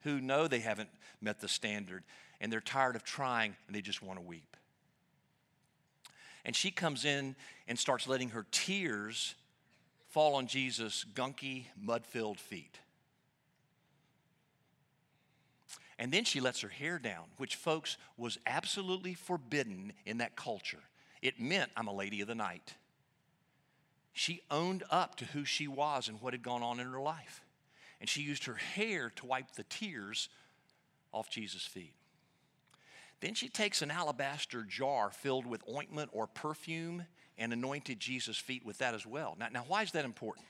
who 0.03 0.21
know 0.21 0.47
they 0.49 0.61
haven't 0.61 0.91
met 1.23 1.41
the 1.41 1.49
standard 1.49 2.05
and 2.43 2.53
they're 2.53 2.61
tired 2.61 2.95
of 2.95 3.05
trying 3.05 3.57
and 3.67 3.75
they 3.75 3.81
just 3.81 4.03
want 4.03 4.19
to 4.19 4.25
weep. 4.25 4.55
And 6.45 6.55
she 6.55 6.71
comes 6.71 7.07
in 7.07 7.37
and 7.67 7.79
starts 7.79 8.07
letting 8.07 8.31
her 8.31 8.45
tears 8.51 9.35
fall 10.09 10.35
on 10.35 10.47
Jesus' 10.47 11.07
gunky, 11.15 11.65
mud 11.81 12.05
filled 12.05 12.39
feet. 12.39 12.81
And 15.99 16.13
then 16.13 16.25
she 16.25 16.41
lets 16.41 16.61
her 16.61 16.69
hair 16.69 16.99
down, 16.99 17.25
which, 17.39 17.57
folks, 17.57 17.97
was 18.17 18.39
absolutely 18.47 19.15
forbidden 19.15 19.93
in 20.07 20.19
that 20.19 20.37
culture. 20.37 20.83
It 21.23 21.41
meant 21.41 21.71
I'm 21.77 21.89
a 21.89 21.95
lady 21.95 22.21
of 22.21 22.29
the 22.29 22.35
night. 22.35 22.75
She 24.13 24.43
owned 24.51 24.85
up 24.91 25.17
to 25.17 25.25
who 25.25 25.45
she 25.45 25.67
was 25.67 26.09
and 26.09 26.21
what 26.21 26.35
had 26.35 26.43
gone 26.43 26.63
on 26.63 26.79
in 26.79 26.87
her 26.87 27.01
life. 27.01 27.43
And 28.01 28.09
she 28.09 28.23
used 28.23 28.45
her 28.45 28.55
hair 28.55 29.11
to 29.17 29.27
wipe 29.27 29.53
the 29.53 29.65
tears 29.65 30.29
off 31.13 31.31
Jesus' 31.31 31.67
feet. 31.67 31.95
Then 33.21 33.35
she 33.35 33.49
takes 33.49 33.83
an 33.83 33.91
alabaster 33.91 34.63
jar 34.63 35.11
filled 35.11 35.47
with 35.47 35.63
ointment 35.69 36.11
or 36.13 36.29
perfume 36.29 37.05
and 37.37 37.53
anointed 37.53 37.99
Jesus' 37.99 38.37
feet 38.37 38.65
with 38.65 38.79
that 38.79 38.95
as 38.95 39.05
well. 39.05 39.37
Now, 39.39 39.49
now 39.53 39.65
why 39.67 39.83
is 39.83 39.93
that 39.93 40.05
important? 40.05 40.47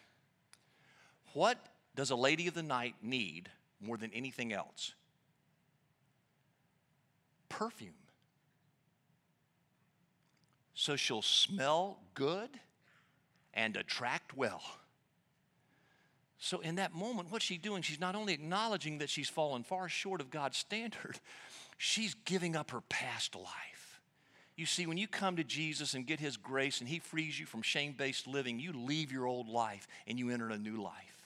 What 1.33 1.59
does 1.95 2.11
a 2.11 2.17
lady 2.17 2.49
of 2.49 2.55
the 2.55 2.63
night 2.63 2.97
need 3.03 3.49
more 3.81 3.97
than 3.97 4.13
anything 4.13 4.53
else? 4.53 4.93
Perfume. 7.49 7.95
So 10.75 10.97
she'll 10.97 11.23
smell 11.23 11.99
good 12.15 12.51
and 13.53 13.77
attract 13.77 14.37
well. 14.37 14.63
So, 16.39 16.61
in 16.61 16.77
that 16.77 16.95
moment, 16.95 17.33
what's 17.33 17.45
she 17.45 17.59
doing? 17.59 17.83
She's 17.83 17.99
not 17.99 18.15
only 18.15 18.33
acknowledging 18.33 18.99
that 18.99 19.11
she's 19.11 19.29
fallen 19.29 19.65
far 19.65 19.89
short 19.89 20.21
of 20.21 20.31
God's 20.31 20.57
standard, 20.57 21.19
she's 21.79 22.15
giving 22.25 22.55
up 22.55 22.71
her 22.71 22.81
past 22.83 23.35
life. 23.35 24.01
You 24.55 24.67
see, 24.67 24.87
when 24.87 24.99
you 24.99 25.09
come 25.09 25.37
to 25.37 25.45
Jesus 25.45 25.95
and 25.95 26.07
get 26.07 26.21
His 26.21 26.37
grace 26.37 26.81
and 26.81 26.89
He 26.89 27.01
frees 27.01 27.39
you 27.39 27.47
from 27.47 27.63
shame 27.63 27.93
based 27.93 28.27
living, 28.27 28.61
you 28.61 28.73
leave 28.73 29.11
your 29.11 29.27
old 29.27 29.49
life 29.49 29.89
and 30.07 30.19
you 30.19 30.31
enter 30.31 30.51
a 30.51 30.59
new 30.59 30.81
life. 30.81 31.18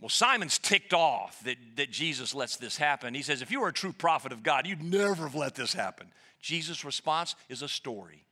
Well, 0.00 0.08
Simon's 0.08 0.58
ticked 0.58 0.92
off 0.92 1.42
that, 1.44 1.56
that 1.76 1.90
Jesus 1.90 2.34
lets 2.34 2.56
this 2.56 2.76
happen. 2.76 3.14
He 3.14 3.22
says, 3.22 3.42
If 3.42 3.50
you 3.50 3.60
were 3.60 3.68
a 3.68 3.72
true 3.72 3.92
prophet 3.92 4.32
of 4.32 4.42
God, 4.42 4.66
you'd 4.66 4.82
never 4.82 5.24
have 5.24 5.34
let 5.34 5.54
this 5.54 5.72
happen. 5.72 6.08
Jesus' 6.40 6.84
response 6.84 7.36
is 7.48 7.62
a 7.62 7.68
story 7.68 8.24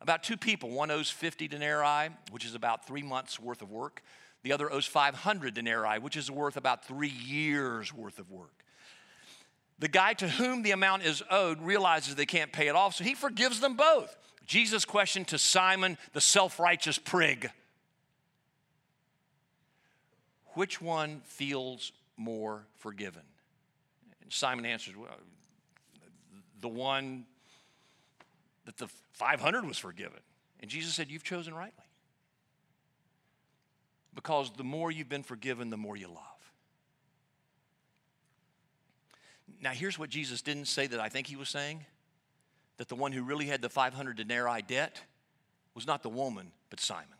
about 0.00 0.22
two 0.22 0.36
people. 0.36 0.70
One 0.70 0.90
owes 0.90 1.10
50 1.10 1.48
denarii, 1.48 2.10
which 2.30 2.44
is 2.44 2.54
about 2.54 2.86
three 2.86 3.02
months' 3.02 3.40
worth 3.40 3.62
of 3.62 3.70
work. 3.70 4.02
The 4.42 4.52
other 4.52 4.72
owes 4.72 4.86
500 4.86 5.54
denarii, 5.54 5.98
which 5.98 6.16
is 6.16 6.30
worth 6.30 6.56
about 6.56 6.84
three 6.84 7.08
years' 7.08 7.92
worth 7.92 8.18
of 8.18 8.30
work. 8.30 8.64
The 9.78 9.88
guy 9.88 10.14
to 10.14 10.28
whom 10.28 10.62
the 10.62 10.70
amount 10.70 11.02
is 11.02 11.22
owed 11.30 11.60
realizes 11.60 12.14
they 12.14 12.26
can't 12.26 12.52
pay 12.52 12.68
it 12.68 12.76
off, 12.76 12.94
so 12.94 13.04
he 13.04 13.14
forgives 13.14 13.60
them 13.60 13.74
both. 13.74 14.16
Jesus' 14.46 14.84
question 14.84 15.24
to 15.26 15.38
Simon, 15.38 15.98
the 16.12 16.20
self 16.20 16.60
righteous 16.60 16.98
prig 16.98 17.50
which 20.56 20.80
one 20.80 21.20
feels 21.24 21.92
more 22.16 22.66
forgiven? 22.78 23.22
And 24.22 24.32
Simon 24.32 24.64
answers, 24.64 24.96
well, 24.96 25.10
the 26.60 26.68
one 26.68 27.26
that 28.64 28.76
the 28.76 28.88
500 29.12 29.64
was 29.64 29.78
forgiven. 29.78 30.18
And 30.60 30.70
Jesus 30.70 30.94
said, 30.94 31.10
You've 31.10 31.22
chosen 31.22 31.54
rightly. 31.54 31.84
because 34.14 34.50
the 34.56 34.64
more 34.64 34.90
you've 34.90 35.08
been 35.08 35.22
forgiven, 35.22 35.70
the 35.70 35.76
more 35.76 35.96
you 35.96 36.08
love. 36.08 36.52
Now, 39.60 39.70
here's 39.70 39.98
what 39.98 40.10
Jesus 40.10 40.42
didn't 40.42 40.66
say 40.66 40.86
that 40.86 40.98
I 40.98 41.08
think 41.08 41.26
he 41.26 41.36
was 41.36 41.48
saying 41.48 41.84
that 42.78 42.88
the 42.88 42.94
one 42.94 43.12
who 43.12 43.22
really 43.22 43.46
had 43.46 43.62
the 43.62 43.68
500 43.68 44.16
denarii 44.16 44.62
debt 44.62 45.00
was 45.74 45.86
not 45.86 46.02
the 46.02 46.08
woman, 46.08 46.50
but 46.70 46.80
Simon. 46.80 47.15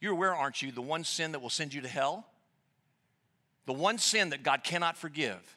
You're 0.00 0.12
aware, 0.12 0.34
aren't 0.34 0.62
you, 0.62 0.72
the 0.72 0.80
one 0.80 1.04
sin 1.04 1.32
that 1.32 1.40
will 1.40 1.50
send 1.50 1.74
you 1.74 1.82
to 1.82 1.88
hell? 1.88 2.26
The 3.66 3.72
one 3.72 3.98
sin 3.98 4.30
that 4.30 4.42
God 4.42 4.64
cannot 4.64 4.96
forgive 4.96 5.56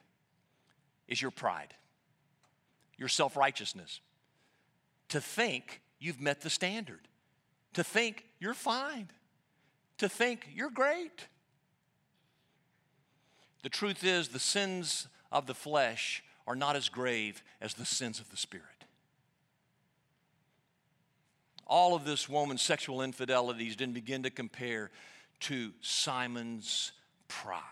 is 1.07 1.21
your 1.21 1.31
pride, 1.31 1.73
your 2.97 3.07
self 3.07 3.37
righteousness. 3.37 4.01
To 5.09 5.21
think 5.21 5.81
you've 5.99 6.19
met 6.21 6.41
the 6.41 6.49
standard, 6.49 7.07
to 7.73 7.83
think 7.83 8.25
you're 8.39 8.53
fine, 8.53 9.09
to 9.99 10.09
think 10.09 10.47
you're 10.53 10.69
great. 10.69 11.27
The 13.61 13.69
truth 13.69 14.03
is, 14.03 14.27
the 14.27 14.39
sins 14.39 15.07
of 15.31 15.47
the 15.47 15.53
flesh 15.53 16.23
are 16.45 16.55
not 16.55 16.75
as 16.75 16.89
grave 16.89 17.41
as 17.61 17.75
the 17.75 17.85
sins 17.85 18.19
of 18.19 18.29
the 18.29 18.37
spirit. 18.37 18.65
All 21.73 21.95
of 21.95 22.05
this 22.05 22.29
woman's 22.29 22.61
sexual 22.61 23.01
infidelities 23.01 23.75
didn't 23.75 23.95
begin 23.95 24.21
to 24.21 24.29
compare 24.29 24.91
to 25.39 25.71
Simon's 25.81 26.91
pride. 27.27 27.63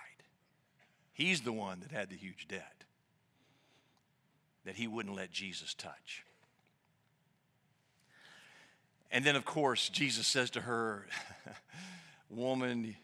He's 1.14 1.42
the 1.42 1.54
one 1.54 1.82
that 1.82 1.92
had 1.92 2.10
the 2.10 2.16
huge 2.16 2.48
debt 2.48 2.84
that 4.66 4.74
he 4.74 4.88
wouldn't 4.88 5.16
let 5.16 5.30
Jesus 5.30 5.76
touch. 5.76 6.26
And 9.12 9.24
then, 9.24 9.36
of 9.36 9.46
course, 9.46 9.88
Jesus 9.88 10.26
says 10.26 10.50
to 10.50 10.62
her, 10.62 11.06
Woman, 12.32 12.96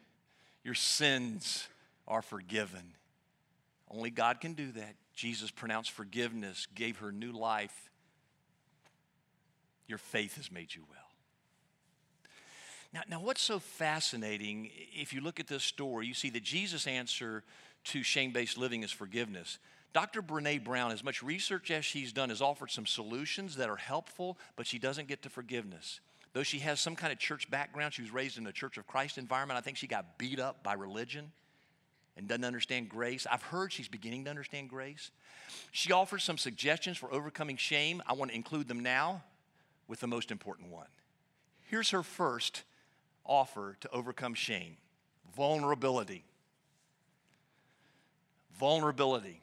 your 0.64 0.74
sins 0.74 1.68
are 2.08 2.24
forgiven. 2.24 2.96
Only 3.92 4.10
God 4.10 4.42
can 4.42 4.54
do 4.54 4.72
that. 4.72 4.96
Jesus 5.14 5.52
pronounced 5.52 5.92
forgiveness, 5.92 6.68
gave 6.74 6.98
her 6.98 7.12
new 7.12 7.34
life. 7.34 7.92
Your 9.88 9.98
faith 9.98 10.36
has 10.36 10.52
made 10.52 10.74
you 10.76 10.84
well. 10.90 11.00
Now, 12.94 13.02
now, 13.10 13.20
what's 13.20 13.42
so 13.42 13.60
fascinating, 13.60 14.72
if 14.94 15.14
you 15.14 15.22
look 15.22 15.40
at 15.40 15.48
this 15.48 15.64
story, 15.64 16.08
you 16.08 16.14
see 16.14 16.30
that 16.30 16.44
Jesus' 16.44 16.88
answer 16.88 17.44
to 17.86 18.04
shame 18.04 18.32
based 18.32 18.58
living 18.58 18.84
is 18.84 18.92
forgiveness. 18.92 19.60
Dr. 19.94 20.22
Brene 20.22 20.64
Brown, 20.64 20.92
as 20.92 21.04
much 21.04 21.24
research 21.24 21.72
as 21.72 21.84
she's 21.84 22.14
done, 22.14 22.30
has 22.30 22.42
offered 22.42 22.72
some 22.72 22.86
solutions 22.86 23.56
that 23.56 23.70
are 23.70 23.78
helpful, 23.78 24.38
but 24.56 24.68
she 24.68 24.80
doesn't 24.80 25.08
get 25.08 25.22
to 25.24 25.30
forgiveness. 25.30 26.00
Though 26.34 26.44
she 26.44 26.60
has 26.60 26.80
some 26.80 26.96
kind 26.96 27.12
of 27.12 27.20
church 27.20 27.50
background, 27.50 27.94
she 27.94 28.02
was 28.02 28.12
raised 28.12 28.38
in 28.38 28.46
a 28.46 28.52
Church 28.52 28.78
of 28.78 28.86
Christ 28.86 29.18
environment. 29.18 29.58
I 29.58 29.62
think 29.62 29.78
she 29.78 29.88
got 29.88 30.18
beat 30.18 30.40
up 30.40 30.64
by 30.64 30.74
religion 30.74 31.32
and 32.16 32.28
doesn't 32.28 32.46
understand 32.46 32.90
grace. 32.90 33.26
I've 33.30 33.44
heard 33.44 33.72
she's 33.72 33.88
beginning 33.88 34.26
to 34.26 34.30
understand 34.30 34.70
grace. 34.70 35.12
She 35.72 35.92
offers 35.92 36.24
some 36.24 36.38
suggestions 36.38 36.98
for 36.98 37.12
overcoming 37.14 37.58
shame. 37.58 38.04
I 38.06 38.14
want 38.14 38.32
to 38.32 38.36
include 38.36 38.68
them 38.68 38.82
now 38.82 39.24
with 39.88 40.00
the 40.00 40.08
most 40.08 40.32
important 40.32 40.72
one. 40.72 40.88
Here's 41.62 41.90
her 41.92 42.04
first 42.04 42.64
offer 43.26 43.78
to 43.82 43.90
overcome 43.92 44.34
shame 44.34 44.78
vulnerability. 45.36 46.24
Vulnerability. 48.58 49.42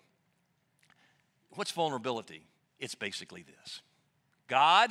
What's 1.51 1.71
vulnerability? 1.71 2.47
It's 2.81 2.95
basically 2.95 3.43
this 3.43 3.83
God, 4.49 4.91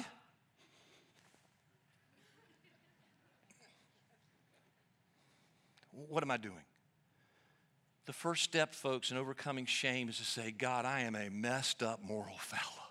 what 5.91 6.23
am 6.23 6.31
I 6.31 6.37
doing? 6.37 6.55
The 8.05 8.13
first 8.13 8.43
step, 8.43 8.73
folks, 8.73 9.11
in 9.11 9.17
overcoming 9.17 9.65
shame 9.65 10.09
is 10.09 10.17
to 10.17 10.25
say, 10.25 10.51
God, 10.51 10.85
I 10.85 11.01
am 11.01 11.15
a 11.15 11.29
messed 11.29 11.81
up 11.81 12.01
moral 12.03 12.37
fellow. 12.39 12.82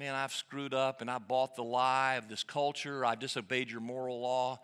Man, 0.00 0.14
I've 0.14 0.32
screwed 0.32 0.72
up 0.72 1.02
and 1.02 1.10
I 1.10 1.18
bought 1.18 1.56
the 1.56 1.62
lie 1.62 2.14
of 2.14 2.26
this 2.26 2.42
culture. 2.42 3.04
I've 3.04 3.18
disobeyed 3.18 3.70
your 3.70 3.82
moral 3.82 4.18
law. 4.18 4.58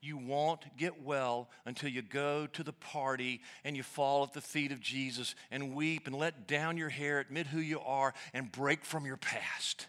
You 0.00 0.16
won't 0.16 0.76
get 0.76 1.04
well 1.04 1.48
until 1.64 1.88
you 1.88 2.02
go 2.02 2.48
to 2.48 2.64
the 2.64 2.72
party 2.72 3.40
and 3.62 3.76
you 3.76 3.84
fall 3.84 4.24
at 4.24 4.32
the 4.32 4.40
feet 4.40 4.72
of 4.72 4.80
Jesus 4.80 5.36
and 5.52 5.76
weep 5.76 6.08
and 6.08 6.16
let 6.16 6.48
down 6.48 6.76
your 6.76 6.88
hair, 6.88 7.20
admit 7.20 7.46
who 7.46 7.60
you 7.60 7.78
are, 7.78 8.12
and 8.34 8.50
break 8.50 8.84
from 8.84 9.06
your 9.06 9.18
past. 9.18 9.86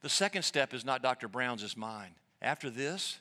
The 0.00 0.08
second 0.08 0.44
step 0.44 0.72
is 0.72 0.86
not 0.86 1.02
Dr. 1.02 1.28
Brown's, 1.28 1.62
it's 1.62 1.76
mine. 1.76 2.14
After 2.40 2.70
this, 2.70 3.18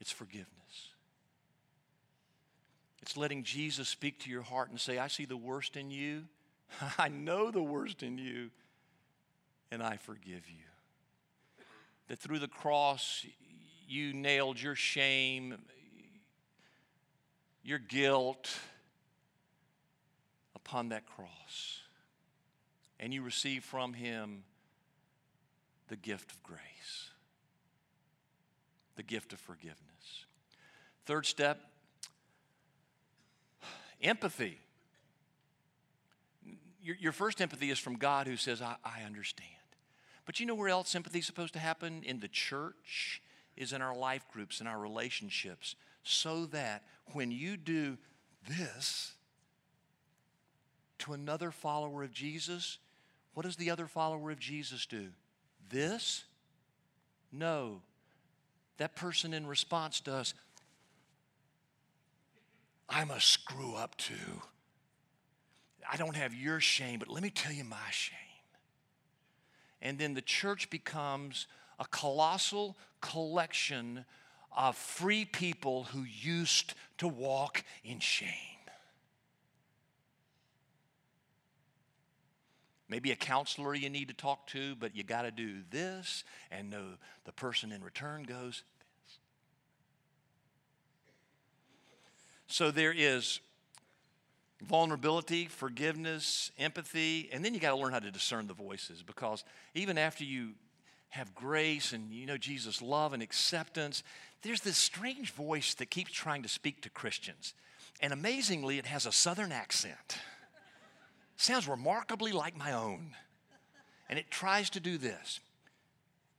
it's 0.00 0.10
forgiveness. 0.10 0.57
It's 3.08 3.16
letting 3.16 3.42
Jesus 3.42 3.88
speak 3.88 4.18
to 4.24 4.30
your 4.30 4.42
heart 4.42 4.68
and 4.68 4.78
say, 4.78 4.98
I 4.98 5.08
see 5.08 5.24
the 5.24 5.34
worst 5.34 5.78
in 5.78 5.90
you. 5.90 6.24
I 6.98 7.08
know 7.08 7.50
the 7.50 7.62
worst 7.62 8.02
in 8.02 8.18
you, 8.18 8.50
and 9.70 9.82
I 9.82 9.96
forgive 9.96 10.46
you. 10.50 11.64
That 12.08 12.18
through 12.18 12.40
the 12.40 12.48
cross, 12.48 13.24
you 13.88 14.12
nailed 14.12 14.60
your 14.60 14.74
shame, 14.74 15.56
your 17.62 17.78
guilt 17.78 18.54
upon 20.54 20.90
that 20.90 21.06
cross. 21.06 21.80
And 23.00 23.14
you 23.14 23.22
receive 23.22 23.64
from 23.64 23.94
him 23.94 24.42
the 25.88 25.96
gift 25.96 26.30
of 26.30 26.42
grace 26.42 26.58
the 28.96 29.02
gift 29.02 29.32
of 29.32 29.38
forgiveness. 29.38 30.26
Third 31.06 31.24
step 31.24 31.60
empathy. 34.02 34.58
Your, 36.82 36.96
your 36.96 37.12
first 37.12 37.40
empathy 37.40 37.70
is 37.70 37.78
from 37.78 37.96
God 37.96 38.26
who 38.26 38.36
says, 38.36 38.62
I, 38.62 38.76
I 38.84 39.02
understand. 39.02 39.50
But 40.26 40.40
you 40.40 40.46
know 40.46 40.54
where 40.54 40.68
else 40.68 40.88
sympathy 40.88 41.20
is 41.20 41.26
supposed 41.26 41.54
to 41.54 41.58
happen? 41.58 42.02
In 42.04 42.20
the 42.20 42.28
church, 42.28 43.22
is 43.58 43.72
in 43.72 43.82
our 43.82 43.96
life 43.96 44.24
groups, 44.32 44.60
in 44.60 44.66
our 44.66 44.78
relationships, 44.78 45.74
so 46.04 46.46
that 46.46 46.84
when 47.12 47.30
you 47.30 47.56
do 47.56 47.98
this 48.48 49.14
to 50.98 51.12
another 51.12 51.50
follower 51.50 52.04
of 52.04 52.12
Jesus, 52.12 52.78
what 53.34 53.44
does 53.44 53.56
the 53.56 53.70
other 53.70 53.86
follower 53.86 54.30
of 54.30 54.38
Jesus 54.38 54.86
do? 54.86 55.08
This? 55.70 56.24
No, 57.32 57.82
that 58.78 58.94
person 58.94 59.34
in 59.34 59.46
response 59.46 60.00
does, 60.00 60.34
I'm 62.88 63.10
a 63.10 63.20
screw 63.20 63.74
up 63.74 63.96
too. 63.96 64.42
I 65.90 65.96
don't 65.96 66.16
have 66.16 66.34
your 66.34 66.60
shame, 66.60 66.98
but 66.98 67.08
let 67.08 67.22
me 67.22 67.30
tell 67.30 67.52
you 67.52 67.64
my 67.64 67.76
shame. 67.90 68.16
And 69.80 69.98
then 69.98 70.14
the 70.14 70.22
church 70.22 70.70
becomes 70.70 71.46
a 71.78 71.84
colossal 71.84 72.76
collection 73.00 74.04
of 74.56 74.76
free 74.76 75.24
people 75.24 75.84
who 75.84 76.02
used 76.02 76.74
to 76.98 77.06
walk 77.06 77.62
in 77.84 78.00
shame. 78.00 78.30
Maybe 82.88 83.12
a 83.12 83.16
counselor 83.16 83.74
you 83.74 83.90
need 83.90 84.08
to 84.08 84.14
talk 84.14 84.46
to, 84.48 84.74
but 84.74 84.96
you 84.96 85.04
got 85.04 85.22
to 85.22 85.30
do 85.30 85.58
this, 85.70 86.24
and 86.50 86.74
the 87.24 87.32
person 87.32 87.70
in 87.70 87.84
return 87.84 88.22
goes 88.22 88.62
So 92.48 92.70
there 92.70 92.92
is 92.94 93.40
vulnerability, 94.62 95.46
forgiveness, 95.46 96.50
empathy, 96.58 97.28
and 97.32 97.44
then 97.44 97.54
you 97.54 97.60
got 97.60 97.70
to 97.70 97.76
learn 97.76 97.92
how 97.92 98.00
to 98.00 98.10
discern 98.10 98.48
the 98.48 98.54
voices 98.54 99.02
because 99.02 99.44
even 99.74 99.96
after 99.96 100.24
you 100.24 100.50
have 101.10 101.34
grace 101.34 101.92
and 101.92 102.12
you 102.12 102.26
know 102.26 102.36
Jesus' 102.36 102.82
love 102.82 103.12
and 103.12 103.22
acceptance, 103.22 104.02
there's 104.42 104.60
this 104.60 104.76
strange 104.76 105.30
voice 105.30 105.74
that 105.74 105.90
keeps 105.90 106.12
trying 106.12 106.42
to 106.42 106.48
speak 106.48 106.82
to 106.82 106.90
Christians. 106.90 107.54
And 108.00 108.12
amazingly, 108.12 108.78
it 108.78 108.86
has 108.86 109.06
a 109.06 109.12
southern 109.12 109.52
accent 109.52 110.18
sounds 111.38 111.68
remarkably 111.68 112.32
like 112.32 112.56
my 112.56 112.72
own. 112.72 113.14
And 114.10 114.18
it 114.18 114.30
tries 114.30 114.70
to 114.70 114.80
do 114.80 114.98
this 114.98 115.40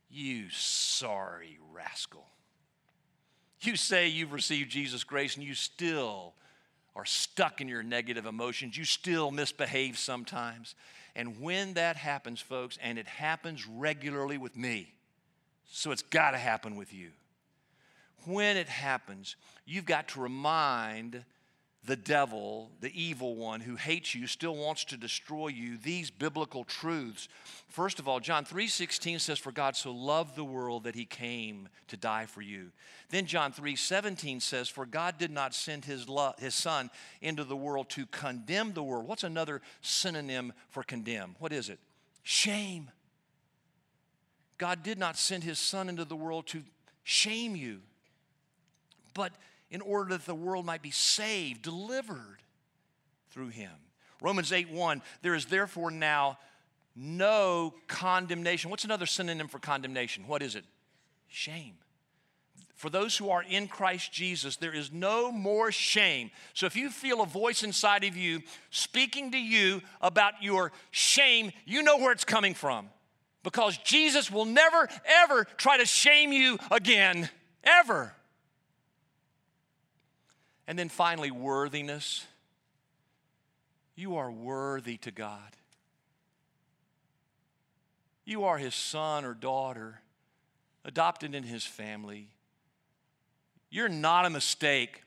You 0.09 0.49
sorry 0.51 1.57
rascal. 1.71 2.27
You 3.61 3.75
say 3.75 4.07
you've 4.07 4.31
received 4.33 4.71
Jesus' 4.71 5.03
grace 5.03 5.35
and 5.35 5.45
you 5.45 5.53
still 5.53 6.33
are 6.95 7.05
stuck 7.05 7.61
in 7.61 7.67
your 7.67 7.83
negative 7.83 8.25
emotions. 8.25 8.77
You 8.77 8.85
still 8.85 9.31
misbehave 9.31 9.97
sometimes. 9.97 10.75
And 11.15 11.41
when 11.41 11.73
that 11.73 11.95
happens, 11.95 12.39
folks, 12.39 12.77
and 12.81 12.97
it 12.97 13.07
happens 13.07 13.67
regularly 13.67 14.37
with 14.37 14.55
me, 14.55 14.93
so 15.71 15.91
it's 15.91 16.01
got 16.01 16.31
to 16.31 16.37
happen 16.37 16.75
with 16.75 16.93
you. 16.93 17.11
When 18.25 18.57
it 18.57 18.67
happens, 18.67 19.35
you've 19.65 19.85
got 19.85 20.09
to 20.09 20.21
remind 20.21 21.23
the 21.85 21.95
devil, 21.95 22.71
the 22.81 22.91
evil 23.01 23.35
one 23.35 23.61
who 23.61 23.75
hates 23.75 24.13
you, 24.13 24.27
still 24.27 24.55
wants 24.55 24.83
to 24.85 24.97
destroy 24.97 25.47
you, 25.47 25.77
these 25.77 26.11
biblical 26.11 26.63
truths. 26.63 27.29
First 27.69 27.99
of 27.99 28.07
all, 28.07 28.19
John 28.19 28.43
3:16 28.43 29.19
says 29.19 29.39
for 29.39 29.51
God 29.51 29.75
so 29.75 29.91
loved 29.91 30.35
the 30.35 30.43
world 30.43 30.83
that 30.83 30.95
he 30.95 31.05
came 31.05 31.69
to 31.87 31.95
die 31.95 32.25
for 32.25 32.41
you. 32.41 32.71
Then 33.09 33.25
John 33.25 33.53
3:17 33.53 34.41
says 34.41 34.67
for 34.67 34.85
God 34.85 35.17
did 35.17 35.31
not 35.31 35.53
send 35.53 35.85
his 35.85 36.09
love, 36.09 36.37
his 36.37 36.53
son 36.53 36.91
into 37.21 37.43
the 37.45 37.55
world 37.55 37.89
to 37.91 38.05
condemn 38.07 38.73
the 38.73 38.83
world. 38.83 39.07
What's 39.07 39.23
another 39.23 39.61
synonym 39.81 40.53
for 40.69 40.83
condemn? 40.83 41.35
What 41.39 41.53
is 41.53 41.69
it? 41.69 41.79
Shame. 42.23 42.91
God 44.57 44.83
did 44.83 44.99
not 44.99 45.17
send 45.17 45.43
his 45.43 45.57
son 45.57 45.87
into 45.87 46.03
the 46.03 46.17
world 46.17 46.45
to 46.47 46.63
shame 47.03 47.55
you. 47.55 47.79
But 49.13 49.31
in 49.71 49.81
order 49.81 50.11
that 50.11 50.25
the 50.25 50.35
world 50.35 50.65
might 50.65 50.81
be 50.81 50.91
saved, 50.91 51.61
delivered 51.61 52.39
through 53.31 53.49
him. 53.49 53.71
Romans 54.21 54.51
8 54.51 54.69
1, 54.69 55.01
there 55.21 55.35
is 55.35 55.45
therefore 55.45 55.91
now 55.91 56.37
no 56.95 57.73
condemnation. 57.87 58.69
What's 58.69 58.83
another 58.83 59.05
synonym 59.05 59.47
for 59.47 59.59
condemnation? 59.59 60.27
What 60.27 60.41
is 60.41 60.55
it? 60.55 60.65
Shame. 61.27 61.75
For 62.75 62.89
those 62.89 63.17
who 63.17 63.29
are 63.29 63.43
in 63.43 63.67
Christ 63.67 64.13
Jesus, 64.13 64.55
there 64.55 64.73
is 64.73 64.91
no 64.91 65.33
more 65.33 65.69
shame. 65.71 66.31
So 66.53 66.65
if 66.65 66.77
you 66.77 66.89
feel 66.89 67.21
a 67.21 67.25
voice 67.25 67.61
inside 67.61 68.05
of 68.05 68.15
you 68.15 68.41
speaking 68.69 69.31
to 69.31 69.37
you 69.37 69.81
about 70.01 70.41
your 70.41 70.71
shame, 70.89 71.51
you 71.65 71.83
know 71.83 71.97
where 71.97 72.13
it's 72.13 72.23
coming 72.23 72.53
from. 72.53 72.89
Because 73.43 73.77
Jesus 73.79 74.31
will 74.31 74.45
never, 74.45 74.87
ever 75.05 75.45
try 75.57 75.77
to 75.77 75.85
shame 75.85 76.31
you 76.31 76.57
again. 76.71 77.29
Ever. 77.65 78.13
And 80.69 80.77
then 80.77 80.87
finally, 80.87 81.31
worthiness. 81.31 82.27
You 83.95 84.17
are 84.17 84.31
worthy 84.31 84.97
to 84.97 85.09
God. 85.09 85.57
You 88.23 88.43
are 88.43 88.59
his 88.59 88.75
son 88.75 89.25
or 89.25 89.33
daughter, 89.33 90.01
adopted 90.85 91.33
in 91.33 91.41
his 91.41 91.65
family. 91.65 92.27
You're 93.71 93.89
not 93.89 94.27
a 94.27 94.29
mistake. 94.29 95.01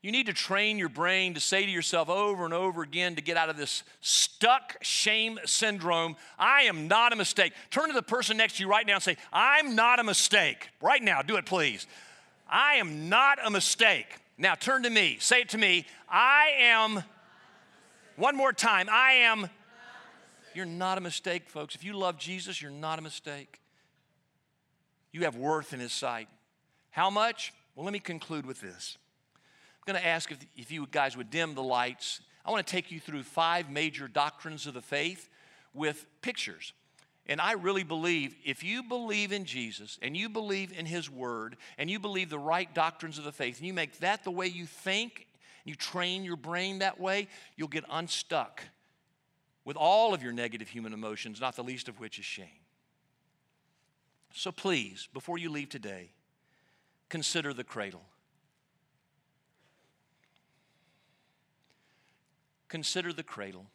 You 0.00 0.12
need 0.12 0.28
to 0.28 0.32
train 0.32 0.78
your 0.78 0.88
brain 0.88 1.34
to 1.34 1.40
say 1.40 1.66
to 1.66 1.70
yourself 1.70 2.08
over 2.08 2.46
and 2.46 2.54
over 2.54 2.80
again 2.80 3.14
to 3.16 3.22
get 3.22 3.36
out 3.36 3.50
of 3.50 3.58
this 3.58 3.82
stuck 4.00 4.78
shame 4.80 5.38
syndrome 5.44 6.16
I 6.38 6.62
am 6.62 6.88
not 6.88 7.12
a 7.12 7.16
mistake. 7.16 7.52
Turn 7.70 7.88
to 7.88 7.94
the 7.94 8.02
person 8.02 8.38
next 8.38 8.56
to 8.56 8.62
you 8.62 8.70
right 8.70 8.86
now 8.86 8.94
and 8.94 9.02
say, 9.02 9.18
I'm 9.30 9.76
not 9.76 10.00
a 10.00 10.04
mistake. 10.04 10.70
Right 10.80 11.02
now, 11.02 11.20
do 11.20 11.36
it 11.36 11.44
please. 11.44 11.86
I 12.48 12.76
am 12.76 13.10
not 13.10 13.38
a 13.44 13.50
mistake. 13.50 14.06
Now 14.38 14.54
turn 14.54 14.82
to 14.84 14.90
me. 14.90 15.18
Say 15.20 15.42
it 15.42 15.50
to 15.50 15.58
me. 15.58 15.86
I 16.08 16.50
am, 16.58 17.04
one 18.16 18.36
more 18.36 18.52
time, 18.52 18.88
I 18.90 19.12
am. 19.12 19.48
You're 20.54 20.66
not 20.66 20.98
a 20.98 21.00
mistake, 21.00 21.48
folks. 21.48 21.74
If 21.74 21.84
you 21.84 21.94
love 21.94 22.18
Jesus, 22.18 22.60
you're 22.60 22.70
not 22.70 22.98
a 22.98 23.02
mistake. 23.02 23.60
You 25.12 25.22
have 25.22 25.36
worth 25.36 25.72
in 25.72 25.80
His 25.80 25.92
sight. 25.92 26.28
How 26.90 27.10
much? 27.10 27.52
Well, 27.74 27.84
let 27.84 27.92
me 27.92 27.98
conclude 27.98 28.44
with 28.44 28.60
this. 28.60 28.98
I'm 29.34 29.92
going 29.92 30.02
to 30.02 30.06
ask 30.06 30.30
if, 30.30 30.38
if 30.56 30.70
you 30.70 30.86
guys 30.90 31.16
would 31.16 31.30
dim 31.30 31.54
the 31.54 31.62
lights. 31.62 32.20
I 32.44 32.50
want 32.50 32.66
to 32.66 32.70
take 32.70 32.90
you 32.90 33.00
through 33.00 33.22
five 33.22 33.70
major 33.70 34.08
doctrines 34.08 34.66
of 34.66 34.74
the 34.74 34.82
faith 34.82 35.28
with 35.72 36.06
pictures. 36.20 36.72
And 37.26 37.40
I 37.40 37.52
really 37.52 37.84
believe 37.84 38.34
if 38.44 38.64
you 38.64 38.82
believe 38.82 39.32
in 39.32 39.44
Jesus 39.44 39.98
and 40.02 40.16
you 40.16 40.28
believe 40.28 40.76
in 40.76 40.86
His 40.86 41.08
Word 41.08 41.56
and 41.78 41.88
you 41.88 41.98
believe 41.98 42.30
the 42.30 42.38
right 42.38 42.72
doctrines 42.74 43.18
of 43.18 43.24
the 43.24 43.32
faith 43.32 43.58
and 43.58 43.66
you 43.66 43.72
make 43.72 43.98
that 44.00 44.24
the 44.24 44.30
way 44.30 44.48
you 44.48 44.66
think, 44.66 45.26
you 45.64 45.74
train 45.76 46.24
your 46.24 46.36
brain 46.36 46.80
that 46.80 46.98
way, 46.98 47.28
you'll 47.56 47.68
get 47.68 47.84
unstuck 47.90 48.62
with 49.64 49.76
all 49.76 50.12
of 50.12 50.22
your 50.22 50.32
negative 50.32 50.68
human 50.68 50.92
emotions, 50.92 51.40
not 51.40 51.54
the 51.54 51.62
least 51.62 51.88
of 51.88 52.00
which 52.00 52.18
is 52.18 52.24
shame. 52.24 52.48
So 54.34 54.50
please, 54.50 55.08
before 55.12 55.38
you 55.38 55.50
leave 55.50 55.68
today, 55.68 56.10
consider 57.08 57.52
the 57.52 57.64
cradle. 57.64 58.02
Consider 62.68 63.12
the 63.12 63.22
cradle. 63.22 63.66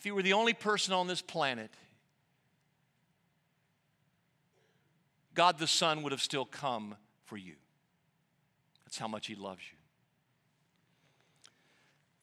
If 0.00 0.06
you 0.06 0.14
were 0.14 0.22
the 0.22 0.32
only 0.32 0.54
person 0.54 0.94
on 0.94 1.08
this 1.08 1.20
planet, 1.20 1.70
God 5.34 5.58
the 5.58 5.66
Son 5.66 6.02
would 6.02 6.12
have 6.12 6.22
still 6.22 6.46
come 6.46 6.94
for 7.26 7.36
you. 7.36 7.56
That's 8.86 8.96
how 8.96 9.08
much 9.08 9.26
He 9.26 9.34
loves 9.34 9.60
you. 9.70 9.76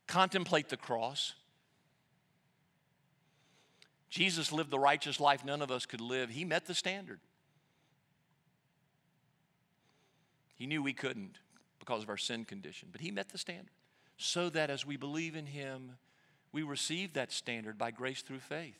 Contemplate 0.08 0.70
the 0.70 0.78
cross. 0.78 1.36
Jesus 4.10 4.52
lived 4.52 4.72
the 4.72 4.80
righteous 4.80 5.20
life 5.20 5.46
none 5.46 5.62
of 5.62 5.70
us 5.70 5.86
could 5.86 6.02
live. 6.02 6.32
He 6.32 6.46
met 6.46 6.66
the 6.66 6.74
standard. 6.74 7.20
He 10.56 10.66
knew 10.66 10.82
we 10.82 10.94
couldn't 10.94 11.38
because 11.78 12.02
of 12.02 12.10
our 12.10 12.18
sin 12.18 12.44
condition, 12.44 12.90
but 12.92 13.02
He 13.02 13.12
met 13.12 13.30
the 13.30 13.38
standard 13.38 13.70
so 14.18 14.50
that 14.50 14.72
as 14.72 14.84
we 14.84 14.98
believe 14.98 15.36
in 15.36 15.46
Him, 15.46 15.92
we 16.52 16.64
receive 16.64 17.14
that 17.14 17.32
standard 17.32 17.78
by 17.78 17.92
grace 17.92 18.22
through 18.22 18.40
faith, 18.40 18.80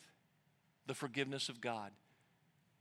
the 0.86 0.94
forgiveness 0.94 1.48
of 1.48 1.60
God. 1.60 1.92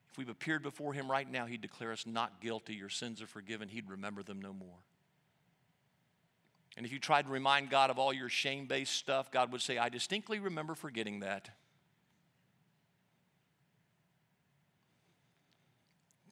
If 0.09 0.17
we've 0.17 0.29
appeared 0.29 0.63
before 0.63 0.93
Him 0.93 1.11
right 1.11 1.29
now, 1.29 1.45
He'd 1.45 1.61
declare 1.61 1.91
us 1.91 2.05
not 2.05 2.41
guilty. 2.41 2.73
Your 2.73 2.89
sins 2.89 3.21
are 3.21 3.27
forgiven. 3.27 3.69
He'd 3.69 3.89
remember 3.89 4.23
them 4.23 4.41
no 4.41 4.53
more. 4.53 4.79
And 6.77 6.85
if 6.85 6.91
you 6.91 6.99
tried 6.99 7.23
to 7.23 7.31
remind 7.31 7.71
God 7.71 7.89
of 7.89 7.97
all 7.97 8.13
your 8.13 8.29
shame 8.29 8.67
based 8.67 8.93
stuff, 8.93 9.31
God 9.31 9.51
would 9.51 9.61
say, 9.61 9.79
I 9.79 9.89
distinctly 9.89 10.39
remember 10.39 10.75
forgetting 10.75 11.21
that. 11.21 11.49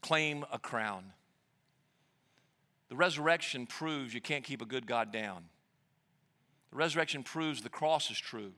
Claim 0.02 0.46
a 0.52 0.60
crown. 0.60 1.06
The 2.90 2.96
resurrection 2.96 3.66
proves 3.66 4.14
you 4.14 4.22
can't 4.22 4.44
keep 4.44 4.62
a 4.62 4.66
good 4.66 4.86
God 4.86 5.12
down. 5.12 5.46
The 6.76 6.80
resurrection 6.80 7.24
proves 7.24 7.62
the 7.62 7.70
cross 7.70 8.12
is 8.12 8.20
true. 8.20 8.52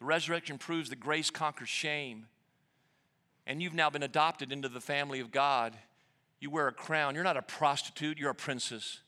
The 0.00 0.04
resurrection 0.04 0.58
proves 0.58 0.90
that 0.90 0.98
grace 0.98 1.30
conquers 1.30 1.68
shame. 1.68 2.26
And 3.46 3.62
you've 3.62 3.72
now 3.72 3.88
been 3.88 4.02
adopted 4.02 4.50
into 4.50 4.68
the 4.68 4.80
family 4.80 5.20
of 5.20 5.30
God. 5.30 5.76
You 6.40 6.50
wear 6.50 6.66
a 6.66 6.72
crown. 6.72 7.14
You're 7.14 7.22
not 7.22 7.36
a 7.36 7.42
prostitute, 7.42 8.18
you're 8.18 8.32
a 8.32 8.34
princess. 8.34 8.98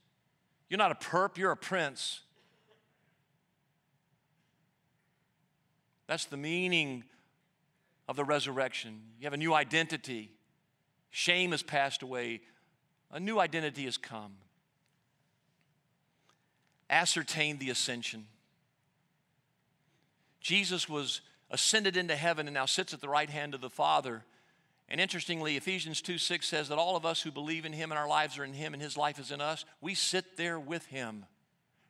You're 0.71 0.79
not 0.79 0.93
a 0.93 0.95
perp, 0.95 1.37
you're 1.37 1.51
a 1.51 1.57
prince. 1.57 2.21
That's 6.07 6.27
the 6.27 6.37
meaning 6.37 7.03
of 8.07 8.15
the 8.15 8.25
resurrection. 8.25 9.01
You 9.19 9.25
have 9.25 9.33
a 9.33 9.37
new 9.37 9.53
identity. 9.53 10.31
Shame 11.11 11.51
has 11.51 11.65
passed 11.65 12.05
away, 12.05 12.43
a 13.11 13.19
new 13.19 13.41
identity 13.41 13.87
has 13.87 13.97
come 13.97 14.35
ascertained 16.91 17.61
the 17.61 17.71
ascension. 17.71 18.27
Jesus 20.41 20.89
was 20.89 21.21
ascended 21.51 21.97
into 21.97 22.17
heaven 22.17 22.47
and 22.47 22.55
now 22.55 22.67
sits 22.67 22.95
at 22.95 23.01
the 23.01 23.09
right 23.09 23.31
hand 23.31 23.55
of 23.55 23.61
the 23.61 23.71
Father. 23.71 24.25
And 24.89 25.01
interestingly, 25.01 25.57
Ephesians 25.57 26.01
2 26.01 26.19
6 26.19 26.47
says 26.47 26.69
that 26.69 26.79
all 26.79 26.97
of 26.97 27.05
us 27.05 27.23
who 27.23 27.31
believe 27.31 27.65
in 27.65 27.73
Him 27.73 27.91
and 27.91 27.99
our 27.99 28.09
lives 28.09 28.39
are 28.39 28.45
in 28.45 28.55
Him 28.55 28.73
and 28.75 28.83
His 28.83 28.97
life 28.97 29.19
is 29.19 29.31
in 29.31 29.41
us, 29.41 29.65
we 29.81 29.95
sit 29.95 30.37
there 30.37 30.59
with 30.59 30.87
Him. 30.87 31.27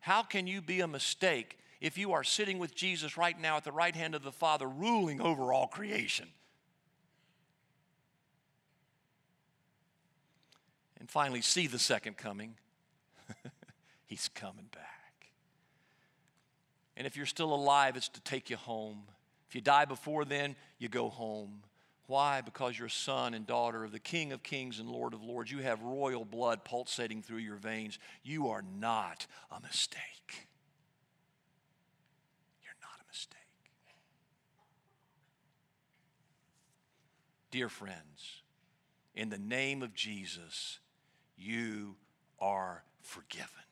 How 0.01 0.22
can 0.22 0.46
you 0.46 0.61
be 0.61 0.80
a 0.80 0.88
mistake 0.88 1.59
if 1.80 1.99
you 1.99 2.12
are 2.12 2.24
sitting 2.24 2.59
with 2.59 2.74
Jesus 2.74 3.16
right 3.16 3.38
now 3.40 3.57
at 3.57 3.64
the 3.64 3.72
right 3.72 3.94
hand 3.94 4.14
of 4.14 4.22
the 4.22 4.32
Father, 4.32 4.66
ruling 4.66 5.20
over 5.20 5.53
all 5.53 5.66
creation? 5.66 6.28
And 10.99 11.09
finally, 11.09 11.42
see 11.42 11.66
the 11.66 11.78
second 11.78 12.16
coming. 12.16 12.55
He's 14.07 14.28
coming 14.34 14.66
back. 14.74 14.88
And 16.99 17.07
if 17.07 17.16
you're 17.16 17.26
still 17.26 17.55
alive, 17.55 17.96
it's 17.96 18.09
to 18.09 18.20
take 18.20 18.51
you 18.51 18.57
home. 18.57 19.05
If 19.49 19.55
you 19.55 19.61
die 19.61 19.84
before 19.84 20.24
then, 20.24 20.57
you 20.78 20.88
go 20.88 21.09
home. 21.09 21.62
Why? 22.09 22.40
Because 22.40 22.76
you're 22.76 22.88
a 22.88 22.90
son 22.90 23.34
and 23.34 23.46
daughter 23.46 23.84
of 23.84 23.92
the 23.92 24.01
King 24.01 24.32
of 24.32 24.42
Kings 24.42 24.80
and 24.80 24.90
Lord 24.90 25.14
of 25.14 25.22
Lords. 25.22 25.53
You 25.53 25.59
have 25.59 25.80
royal 25.80 26.24
blood 26.24 26.64
pulsating 26.64 27.22
through 27.22 27.38
your 27.38 27.57
veins. 27.57 28.01
You 28.24 28.49
are 28.49 28.64
not 28.80 29.28
a 29.53 29.61
mistake. 29.61 30.49
You're 32.64 32.74
not 32.82 33.01
a 33.01 33.07
mistake. 33.09 33.36
Dear 37.53 37.68
friends, 37.68 38.42
in 39.14 39.30
the 39.30 39.38
name 39.38 39.84
of 39.84 39.94
Jesus, 39.94 40.80
you 41.36 41.94
are 42.40 42.82
forgiven. 43.03 43.67